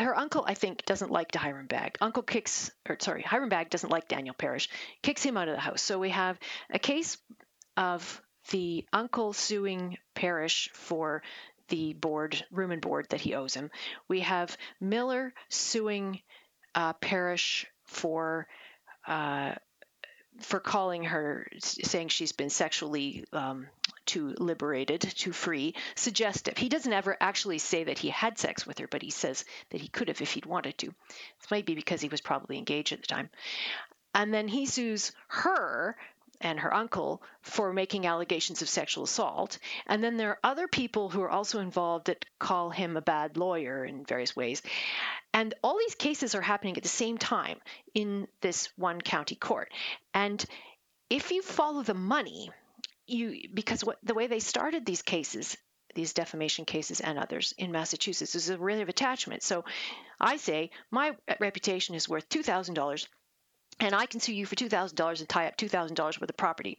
her 0.03 0.17
uncle, 0.17 0.45
I 0.47 0.55
think, 0.55 0.85
doesn't 0.85 1.11
like 1.11 1.35
Hiram 1.35 1.67
Bagg. 1.67 1.97
Uncle 2.01 2.23
kicks, 2.23 2.71
or 2.89 2.97
sorry, 3.01 3.23
Hiram 3.23 3.49
Bagg 3.49 3.71
doesn't 3.71 3.91
like 3.91 4.09
Daniel 4.09 4.35
Parrish, 4.35 4.69
kicks 5.03 5.23
him 5.23 5.37
out 5.37 5.49
of 5.49 5.55
the 5.55 5.61
house. 5.61 5.83
So 5.83 5.99
we 5.99 6.11
have 6.11 6.39
a 6.71 6.79
case 6.79 7.19
of 7.77 8.23
the 8.51 8.87
uncle 8.93 9.33
suing 9.33 9.99
Parrish 10.15 10.71
for 10.73 11.23
the 11.69 11.95
board, 11.95 12.45
room 12.51 12.71
and 12.71 12.83
board 12.83 13.07
that 13.11 13.21
he 13.21 13.35
owes 13.35 13.55
him. 13.55 13.71
We 14.09 14.21
have 14.21 14.57
Miller 14.81 15.33
suing 15.49 16.21
uh, 16.75 16.93
Parrish 16.95 17.67
for 17.85 18.47
uh, 19.07 19.55
for 20.41 20.61
calling 20.61 21.05
her, 21.05 21.47
saying 21.61 22.09
she's 22.09 22.33
been 22.33 22.51
sexually 22.51 23.25
um, 23.33 23.67
too 24.07 24.35
liberated, 24.39 25.01
too 25.01 25.33
free, 25.33 25.75
suggestive. 25.95 26.57
He 26.57 26.69
doesn't 26.69 26.93
ever 26.93 27.17
actually 27.21 27.59
say 27.59 27.85
that 27.85 27.99
he 27.99 28.11
had 28.11 28.39
sex 28.39 28.67
with 28.67 28.79
her, 28.79 28.89
but 28.89 29.03
he 29.03 29.11
says 29.11 29.45
that 29.71 29.81
he 29.81 29.89
could 29.89 30.09
have 30.09 30.21
if 30.21 30.33
he'd 30.33 30.47
wanted 30.47 30.79
to. 30.79 30.87
This 30.87 31.51
might 31.51 31.67
be 31.67 31.75
because 31.75 32.01
he 32.01 32.09
was 32.09 32.21
probably 32.21 32.59
engaged 32.59 32.93
at 32.93 33.01
the 33.01 33.07
time. 33.07 33.31
And 34.15 34.33
then 34.33 34.49
he 34.49 34.67
sues 34.67 35.13
her 35.29 35.97
and 36.43 36.59
her 36.61 36.75
uncle 36.75 37.23
for 37.41 37.73
making 37.73 38.07
allegations 38.07 38.63
of 38.63 38.69
sexual 38.69 39.05
assault. 39.05 39.59
And 39.87 40.03
then 40.03 40.17
there 40.17 40.31
are 40.31 40.39
other 40.43 40.69
people 40.69 41.09
who 41.09 41.23
are 41.23 41.31
also 41.31 41.61
involved 41.61 42.07
that 42.07 42.25
call 42.39 42.71
him 42.71 42.97
a 42.97 43.01
bad 43.01 43.37
lawyer 43.37 43.85
in 43.85 44.05
various 44.05 44.37
ways. 44.37 44.61
And 45.33 45.55
all 45.63 45.79
these 45.79 45.95
cases 45.95 46.35
are 46.35 46.43
happening 46.43 46.77
at 46.77 46.83
the 46.83 46.89
same 46.89 47.17
time 47.17 47.59
in 47.95 48.27
this 48.41 48.69
one 48.77 49.01
county 49.01 49.37
court. 49.37 49.73
And 50.13 50.45
if 51.09 51.31
you 51.31 51.43
follow 51.43 51.83
the 51.83 51.95
money, 51.95 52.51
you 53.13 53.49
because 53.53 53.85
what 53.85 53.99
the 54.03 54.15
way 54.15 54.27
they 54.27 54.41
started 54.41 54.87
these 54.87 55.03
cases 55.03 55.57
these 55.95 56.15
defamation 56.15 56.65
cases 56.65 57.01
and 57.01 57.19
others 57.19 57.53
in 57.59 57.71
Massachusetts 57.71 58.35
is 58.35 58.49
a 58.49 58.57
really 58.57 58.83
of 58.83 58.89
attachment. 58.89 59.43
So 59.43 59.65
I 60.21 60.37
say 60.39 60.71
my 60.91 61.15
reputation 61.39 61.95
is 61.95 62.09
worth 62.09 62.29
$2,000 62.29 63.07
and 63.81 63.95
I 63.95 64.07
can 64.07 64.21
sue 64.21 64.35
you 64.35 64.47
for 64.47 64.55
$2,000 64.55 65.21
and 65.21 65.29
tie 65.29 65.49
up 65.49 65.57
$2,000 65.57 65.99
worth 65.99 66.31
of 66.31 66.37
property. 66.37 66.79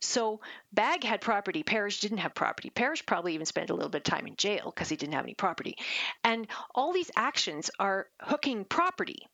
So 0.00 0.40
Bagg 0.72 1.04
had 1.04 1.20
property, 1.20 1.62
Parrish 1.62 2.00
didn't 2.00 2.18
have 2.18 2.34
property. 2.34 2.70
Parrish 2.70 3.04
probably 3.06 3.34
even 3.34 3.46
spent 3.46 3.70
a 3.70 3.74
little 3.74 3.90
bit 3.90 4.06
of 4.06 4.12
time 4.12 4.26
in 4.26 4.36
jail 4.36 4.72
because 4.74 4.88
he 4.88 4.96
didn't 4.96 5.14
have 5.14 5.24
any 5.24 5.34
property. 5.34 5.76
And 6.24 6.46
all 6.74 6.92
these 6.92 7.10
actions 7.16 7.70
are 7.78 8.08
hooking 8.20 8.64
property. 8.64 9.26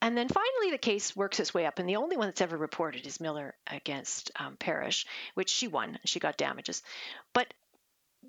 And 0.00 0.16
then 0.16 0.28
finally, 0.28 0.70
the 0.70 0.78
case 0.78 1.16
works 1.16 1.40
its 1.40 1.54
way 1.54 1.66
up, 1.66 1.78
and 1.78 1.88
the 1.88 1.96
only 1.96 2.16
one 2.16 2.28
that's 2.28 2.40
ever 2.40 2.56
reported 2.56 3.06
is 3.06 3.20
Miller 3.20 3.54
against 3.66 4.30
um, 4.36 4.56
Parrish, 4.56 5.06
which 5.34 5.50
she 5.50 5.68
won. 5.68 5.98
She 6.04 6.20
got 6.20 6.36
damages. 6.36 6.82
But 7.32 7.52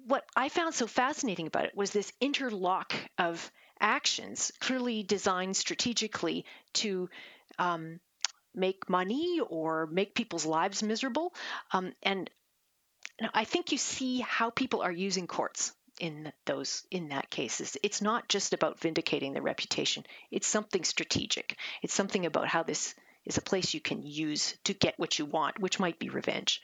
what 0.06 0.26
I 0.36 0.50
found 0.50 0.74
so 0.74 0.88
fascinating 0.88 1.48
about 1.48 1.66
it 1.66 1.76
was 1.76 1.92
this 1.92 2.14
interlock 2.22 2.94
of 3.18 3.52
actions, 3.80 4.52
clearly 4.60 5.04
designed 5.04 5.58
strategically 5.58 6.46
to 6.74 7.10
um, 7.60 8.00
make 8.54 8.90
money 8.90 9.42
or 9.46 9.88
make 9.88 10.16
people's 10.16 10.46
lives 10.46 10.82
miserable. 10.82 11.34
Um, 11.72 11.94
and 12.04 12.30
I 13.34 13.44
think 13.44 13.72
you 13.72 13.78
see 13.78 14.20
how 14.20 14.50
people 14.50 14.82
are 14.82 14.92
using 14.92 15.28
courts 15.28 15.74
in 16.00 16.32
those 16.46 16.84
in 16.92 17.10
that 17.10 17.30
cases. 17.30 17.78
it's 17.84 18.02
not 18.02 18.28
just 18.28 18.54
about 18.54 18.80
vindicating 18.80 19.34
the 19.34 19.42
reputation 19.42 20.04
it's 20.32 20.48
something 20.48 20.84
strategic 20.84 21.58
it's 21.82 21.94
something 21.94 22.26
about 22.26 22.48
how 22.48 22.64
this 22.64 22.96
is 23.26 23.38
a 23.38 23.42
place 23.42 23.74
you 23.74 23.80
can 23.80 24.04
use 24.04 24.58
to 24.64 24.74
get 24.74 24.98
what 24.98 25.18
you 25.18 25.26
want 25.26 25.60
which 25.60 25.80
might 25.80 26.00
be 26.00 26.10
revenge 26.10 26.62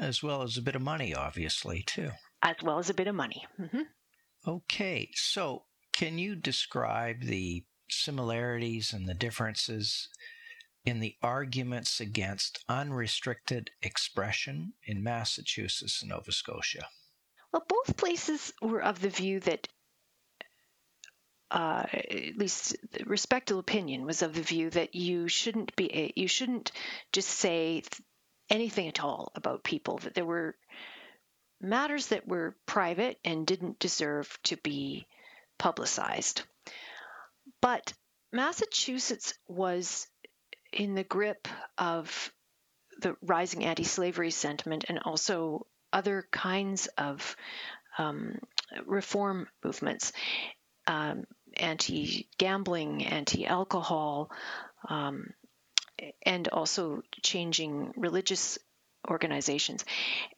as 0.00 0.22
well 0.22 0.42
as 0.42 0.56
a 0.56 0.62
bit 0.62 0.74
of 0.74 0.82
money 0.82 1.14
obviously 1.14 1.82
too 1.82 2.10
as 2.42 2.56
well 2.62 2.78
as 2.78 2.90
a 2.90 2.94
bit 2.94 3.06
of 3.06 3.14
money 3.14 3.46
mm-hmm. 3.60 3.82
okay 4.46 5.08
so 5.14 5.64
can 5.92 6.18
you 6.18 6.34
describe 6.34 7.22
the 7.22 7.64
similarities 7.88 8.92
and 8.92 9.08
the 9.08 9.14
differences 9.14 10.08
in 10.84 11.00
the 11.00 11.16
arguments 11.22 12.00
against 12.00 12.64
unrestricted 12.68 13.70
expression 13.82 14.72
in 14.84 15.02
Massachusetts 15.02 16.00
and 16.00 16.10
Nova 16.10 16.32
Scotia? 16.32 16.88
Well, 17.52 17.64
both 17.68 17.96
places 17.96 18.52
were 18.62 18.82
of 18.82 19.00
the 19.00 19.08
view 19.08 19.40
that, 19.40 19.68
uh, 21.50 21.84
at 21.92 22.36
least 22.36 22.76
respectable 23.04 23.60
opinion 23.60 24.04
was 24.04 24.22
of 24.22 24.34
the 24.34 24.42
view 24.42 24.70
that 24.70 24.94
you 24.94 25.26
shouldn't 25.26 25.74
be 25.74 26.12
you 26.14 26.28
shouldn't 26.28 26.70
just 27.12 27.28
say 27.28 27.82
anything 28.48 28.88
at 28.88 29.02
all 29.02 29.32
about 29.34 29.64
people. 29.64 29.98
That 29.98 30.14
there 30.14 30.24
were 30.24 30.56
matters 31.60 32.08
that 32.08 32.26
were 32.26 32.56
private 32.66 33.18
and 33.24 33.46
didn't 33.46 33.78
deserve 33.78 34.38
to 34.44 34.56
be 34.58 35.06
publicized. 35.58 36.42
But 37.60 37.92
Massachusetts 38.32 39.34
was 39.48 40.06
in 40.72 40.94
the 40.94 41.04
grip 41.04 41.48
of 41.76 42.32
the 43.00 43.16
rising 43.22 43.64
anti 43.64 43.84
slavery 43.84 44.30
sentiment 44.30 44.84
and 44.88 45.00
also 45.00 45.66
other 45.92 46.26
kinds 46.30 46.86
of 46.98 47.36
um, 47.98 48.38
reform 48.86 49.48
movements, 49.64 50.12
um, 50.86 51.24
anti 51.56 52.28
gambling, 52.38 53.04
anti 53.04 53.46
alcohol, 53.46 54.30
um, 54.88 55.32
and 56.22 56.48
also 56.48 57.02
changing 57.22 57.92
religious 57.96 58.58
organizations. 59.08 59.84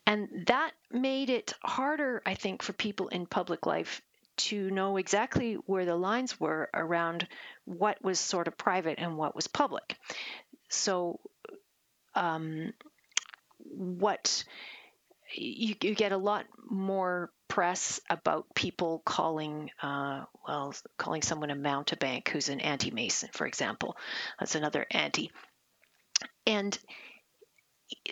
And 0.07 0.29
that 0.47 0.73
made 0.91 1.31
it 1.31 1.53
harder, 1.63 2.23
I 2.25 2.35
think, 2.35 2.63
for 2.63 2.73
people 2.73 3.09
in 3.09 3.27
public 3.27 3.67
life 3.67 4.03
to 4.35 4.71
know 4.71 4.97
exactly 4.97 5.55
where 5.67 5.85
the 5.85 5.97
lines 5.97 6.41
were 6.41 6.71
around 6.73 7.27
what 7.65 8.03
was 8.03 8.19
sort 8.19 8.49
of 8.49 8.57
private 8.57 8.99
and 8.99 9.17
what 9.17 9.37
was 9.37 9.47
public. 9.47 9.97
So, 10.69 11.21
um, 12.15 12.73
what 13.59 14.45
you, 15.35 15.75
you 15.81 15.95
get 15.95 16.13
a 16.13 16.17
lot 16.17 16.47
more 16.69 17.31
press 17.49 18.01
about 18.09 18.47
people 18.55 19.03
calling, 19.05 19.71
uh, 19.83 20.25
well, 20.47 20.75
calling 20.97 21.23
someone 21.23 21.51
a 21.51 21.57
mountebank 21.57 22.29
who's 22.29 22.49
an 22.49 22.61
anti-Mason, 22.61 23.29
for 23.33 23.47
example. 23.47 23.97
That's 24.39 24.55
another 24.55 24.87
anti. 24.91 25.31
And 26.47 26.79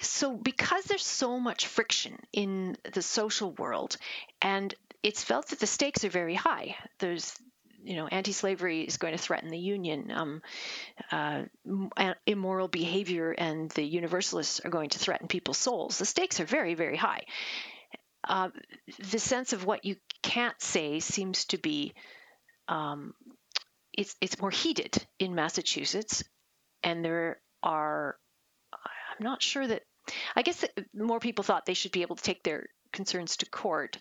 so, 0.03 0.37
because 0.37 0.85
there's 0.85 1.07
so 1.07 1.41
much 1.41 1.67
friction 1.67 2.19
in 2.33 2.77
the 2.93 3.03
social 3.03 3.53
world, 3.53 3.97
and 4.43 4.75
it's 5.03 5.25
felt 5.25 5.49
that 5.49 5.61
the 5.61 5.67
stakes 5.67 6.05
are 6.05 6.11
very 6.11 6.35
high. 6.35 6.77
There's 6.99 7.35
you 7.83 7.97
know, 7.97 8.07
anti-slavery 8.07 8.83
is 8.83 8.97
going 8.97 9.13
to 9.13 9.19
threaten 9.19 9.51
the 9.51 9.59
Union. 9.59 10.11
Um, 10.11 10.43
uh, 11.11 11.45
immoral 12.27 12.69
behavior 12.69 13.33
and 13.33 13.71
the 13.71 13.83
Universalists 13.83 14.61
are 14.65 14.71
going 14.71 14.91
to 14.91 14.99
threaten 14.99 15.29
people's 15.29 15.59
souls. 15.59 15.99
The 15.99 16.07
stakes 16.07 16.41
are 16.41 16.45
very, 16.45 16.75
very 16.75 16.97
high. 16.97 17.23
Uh, 18.27 18.51
the 19.11 19.19
sense 19.19 19.53
of 19.53 19.65
what 19.65 19.85
you 19.85 19.97
can't 20.23 20.61
say 20.61 21.01
seems 21.01 21.47
to 21.47 21.59
be 21.59 21.95
um, 22.69 23.15
it's 23.93 24.15
it's 24.21 24.41
more 24.41 24.51
heated 24.51 24.95
in 25.19 25.35
Massachusetts, 25.35 26.23
and 26.83 27.05
there 27.05 27.41
are 27.63 28.17
I'm 28.73 29.25
not 29.25 29.43
sure 29.43 29.67
that 29.67 29.83
I 30.37 30.43
guess 30.43 30.65
more 30.95 31.21
people 31.21 31.45
thought 31.45 31.67
they 31.67 31.75
should 31.75 31.93
be 31.93 32.03
able 32.03 32.17
to 32.17 32.23
take 32.23 32.43
their 32.43 32.67
concerns 32.93 33.37
to 33.39 33.51
court, 33.51 33.99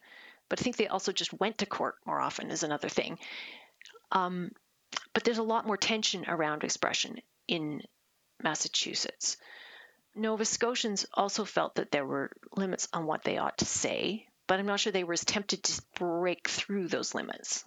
but 0.50 0.60
I 0.60 0.64
think 0.64 0.78
they 0.78 0.88
also 0.88 1.12
just 1.12 1.34
went 1.34 1.60
to 1.60 1.66
court 1.66 1.96
more 2.06 2.20
often 2.20 2.52
is 2.52 2.64
another 2.64 2.90
thing. 2.90 3.18
Um, 4.12 4.52
but 5.14 5.24
there's 5.24 5.38
a 5.38 5.44
lot 5.44 5.68
more 5.68 5.78
tension 5.78 6.26
around 6.28 6.64
expression 6.64 7.18
in 7.48 7.82
Massachusetts. 8.42 9.38
Nova 10.16 10.46
Scotians 10.46 11.06
also 11.14 11.46
felt 11.46 11.76
that 11.76 11.92
there 11.92 12.06
were 12.06 12.32
limits 12.56 12.88
on 12.94 13.06
what 13.06 13.24
they 13.24 13.38
ought 13.38 13.60
to 13.60 13.66
say, 13.66 14.28
but 14.48 14.60
I'm 14.60 14.66
not 14.66 14.80
sure 14.80 14.92
they 14.92 15.04
were 15.04 15.14
as 15.14 15.24
tempted 15.24 15.64
to 15.64 15.82
break 15.96 16.48
through 16.48 16.88
those 16.88 17.14
limits. 17.14 17.64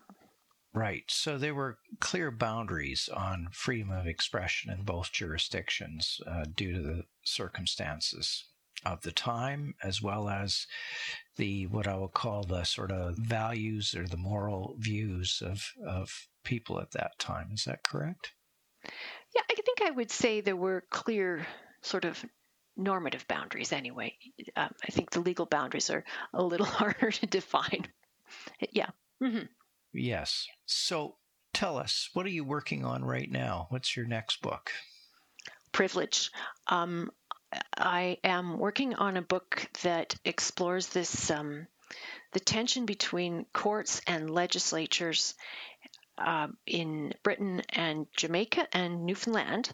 Right. 0.74 1.04
So 1.08 1.36
there 1.36 1.54
were 1.54 1.78
clear 2.00 2.30
boundaries 2.30 3.08
on 3.12 3.48
freedom 3.52 3.90
of 3.90 4.06
expression 4.06 4.72
in 4.72 4.84
both 4.84 5.12
jurisdictions 5.12 6.20
uh, 6.26 6.44
due 6.56 6.72
to 6.72 6.80
the 6.80 7.04
circumstances 7.22 8.46
of 8.84 9.02
the 9.02 9.12
time, 9.12 9.74
as 9.82 10.00
well 10.00 10.28
as 10.28 10.66
the 11.36 11.66
what 11.66 11.86
I 11.86 11.94
will 11.94 12.08
call 12.08 12.42
the 12.42 12.64
sort 12.64 12.90
of 12.90 13.16
values 13.16 13.94
or 13.94 14.06
the 14.06 14.16
moral 14.16 14.76
views 14.78 15.42
of, 15.44 15.72
of 15.86 16.26
people 16.44 16.80
at 16.80 16.92
that 16.92 17.18
time. 17.18 17.50
Is 17.52 17.64
that 17.64 17.82
correct? 17.84 18.32
Yeah, 19.34 19.42
I 19.50 19.54
think 19.54 19.82
I 19.82 19.90
would 19.90 20.10
say 20.10 20.40
there 20.40 20.56
were 20.56 20.84
clear 20.90 21.46
sort 21.82 22.04
of 22.04 22.22
normative 22.76 23.26
boundaries 23.28 23.72
anyway. 23.72 24.16
Um, 24.56 24.70
I 24.82 24.90
think 24.90 25.10
the 25.10 25.20
legal 25.20 25.46
boundaries 25.46 25.90
are 25.90 26.04
a 26.32 26.42
little 26.42 26.66
harder 26.80 27.10
to 27.10 27.26
define. 27.26 27.86
Yeah. 28.70 28.90
Mm-hmm. 29.22 29.46
Yes. 29.92 30.46
So 30.66 31.16
tell 31.52 31.76
us, 31.76 32.08
what 32.12 32.26
are 32.26 32.30
you 32.30 32.44
working 32.44 32.84
on 32.84 33.04
right 33.04 33.30
now? 33.30 33.66
What's 33.68 33.96
your 33.96 34.06
next 34.06 34.42
book? 34.42 34.70
Privilege. 35.70 36.30
Um, 36.66 37.10
I 37.76 38.18
am 38.24 38.58
working 38.58 38.94
on 38.94 39.16
a 39.16 39.22
book 39.22 39.68
that 39.82 40.14
explores 40.24 40.88
this 40.88 41.30
um, 41.30 41.66
the 42.32 42.40
tension 42.40 42.86
between 42.86 43.44
courts 43.52 44.00
and 44.06 44.30
legislatures 44.30 45.34
uh, 46.24 46.48
in 46.66 47.12
Britain 47.22 47.62
and 47.70 48.06
Jamaica 48.16 48.66
and 48.72 49.04
Newfoundland 49.04 49.72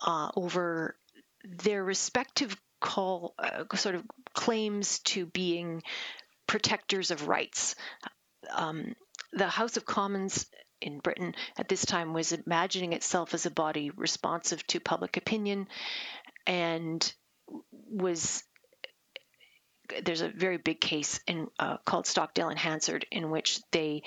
uh, 0.00 0.30
over 0.36 0.96
their 1.44 1.84
respective 1.84 2.56
call 2.80 3.34
uh, 3.38 3.64
sort 3.76 3.94
of 3.94 4.04
claims 4.34 5.00
to 5.00 5.26
being 5.26 5.82
protectors 6.46 7.10
of 7.10 7.28
rights. 7.28 7.74
Um, 8.54 8.94
the 9.32 9.48
House 9.48 9.76
of 9.76 9.84
Commons 9.84 10.46
in 10.80 11.00
Britain 11.00 11.34
at 11.58 11.68
this 11.68 11.84
time 11.84 12.12
was 12.12 12.32
imagining 12.32 12.92
itself 12.92 13.34
as 13.34 13.46
a 13.46 13.50
body 13.50 13.90
responsive 13.90 14.64
to 14.68 14.80
public 14.80 15.16
opinion 15.16 15.66
and 16.46 17.12
was 17.70 18.42
there's 20.02 20.20
a 20.20 20.28
very 20.28 20.58
big 20.58 20.80
case 20.80 21.18
in 21.26 21.48
uh, 21.58 21.78
called 21.84 22.06
Stockdale 22.06 22.48
and 22.48 22.58
Hansard 22.58 23.06
in 23.10 23.30
which 23.30 23.60
they 23.72 24.02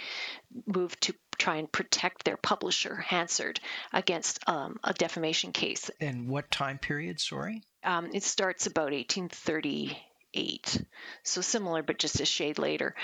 moved 0.67 1.01
to 1.01 1.13
try 1.37 1.57
and 1.57 1.71
protect 1.71 2.23
their 2.23 2.37
publisher 2.37 2.95
Hansard 2.95 3.59
against 3.93 4.47
um, 4.47 4.79
a 4.83 4.93
defamation 4.93 5.51
case. 5.51 5.89
And 5.99 6.27
what 6.27 6.51
time 6.51 6.77
period? 6.77 7.19
Sorry. 7.19 7.63
Um, 7.83 8.11
it 8.13 8.23
starts 8.23 8.67
about 8.67 8.91
1838, 8.91 10.85
so 11.23 11.41
similar 11.41 11.81
but 11.83 11.97
just 11.97 12.19
a 12.19 12.25
shade 12.25 12.59
later, 12.59 12.95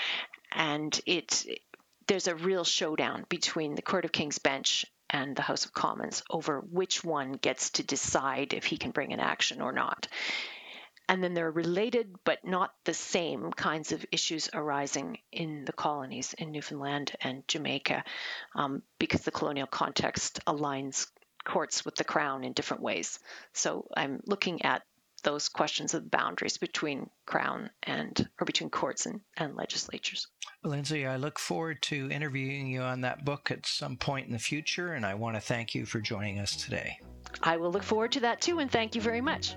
and 0.52 0.98
it 1.04 1.44
there's 2.06 2.28
a 2.28 2.34
real 2.34 2.64
showdown 2.64 3.26
between 3.28 3.74
the 3.74 3.82
Court 3.82 4.04
of 4.04 4.12
King's 4.12 4.38
Bench 4.38 4.86
and 5.10 5.36
the 5.36 5.42
House 5.42 5.64
of 5.64 5.72
Commons 5.72 6.22
over 6.30 6.60
which 6.60 7.04
one 7.04 7.32
gets 7.32 7.70
to 7.70 7.82
decide 7.82 8.54
if 8.54 8.64
he 8.64 8.76
can 8.76 8.90
bring 8.90 9.12
an 9.12 9.20
action 9.20 9.60
or 9.60 9.72
not. 9.72 10.08
And 11.08 11.24
then 11.24 11.34
there 11.34 11.46
are 11.46 11.50
related 11.50 12.14
but 12.24 12.44
not 12.44 12.72
the 12.84 12.94
same 12.94 13.50
kinds 13.52 13.92
of 13.92 14.04
issues 14.12 14.50
arising 14.52 15.18
in 15.32 15.64
the 15.64 15.72
colonies 15.72 16.34
in 16.36 16.52
Newfoundland 16.52 17.12
and 17.20 17.46
Jamaica 17.48 18.04
um, 18.54 18.82
because 18.98 19.22
the 19.22 19.30
colonial 19.30 19.66
context 19.66 20.40
aligns 20.46 21.06
courts 21.44 21.84
with 21.84 21.94
the 21.94 22.04
crown 22.04 22.44
in 22.44 22.52
different 22.52 22.82
ways. 22.82 23.18
So 23.54 23.88
I'm 23.96 24.20
looking 24.26 24.62
at 24.62 24.82
those 25.24 25.48
questions 25.48 25.94
of 25.94 26.10
boundaries 26.10 26.58
between 26.58 27.10
crown 27.26 27.70
and 27.82 28.28
or 28.40 28.44
between 28.44 28.70
courts 28.70 29.06
and, 29.06 29.20
and 29.36 29.56
legislatures. 29.56 30.28
Lyndsay, 30.64 31.08
I 31.08 31.16
look 31.16 31.38
forward 31.38 31.82
to 31.82 32.10
interviewing 32.10 32.68
you 32.68 32.82
on 32.82 33.00
that 33.00 33.24
book 33.24 33.50
at 33.50 33.66
some 33.66 33.96
point 33.96 34.26
in 34.26 34.32
the 34.32 34.38
future, 34.38 34.92
and 34.92 35.04
I 35.04 35.14
want 35.14 35.36
to 35.36 35.40
thank 35.40 35.74
you 35.74 35.86
for 35.86 36.00
joining 36.00 36.38
us 36.38 36.56
today. 36.56 36.98
I 37.42 37.56
will 37.56 37.70
look 37.70 37.82
forward 37.82 38.12
to 38.12 38.20
that 38.20 38.40
too, 38.40 38.58
and 38.58 38.70
thank 38.70 38.94
you 38.94 39.00
very 39.00 39.20
much. 39.20 39.56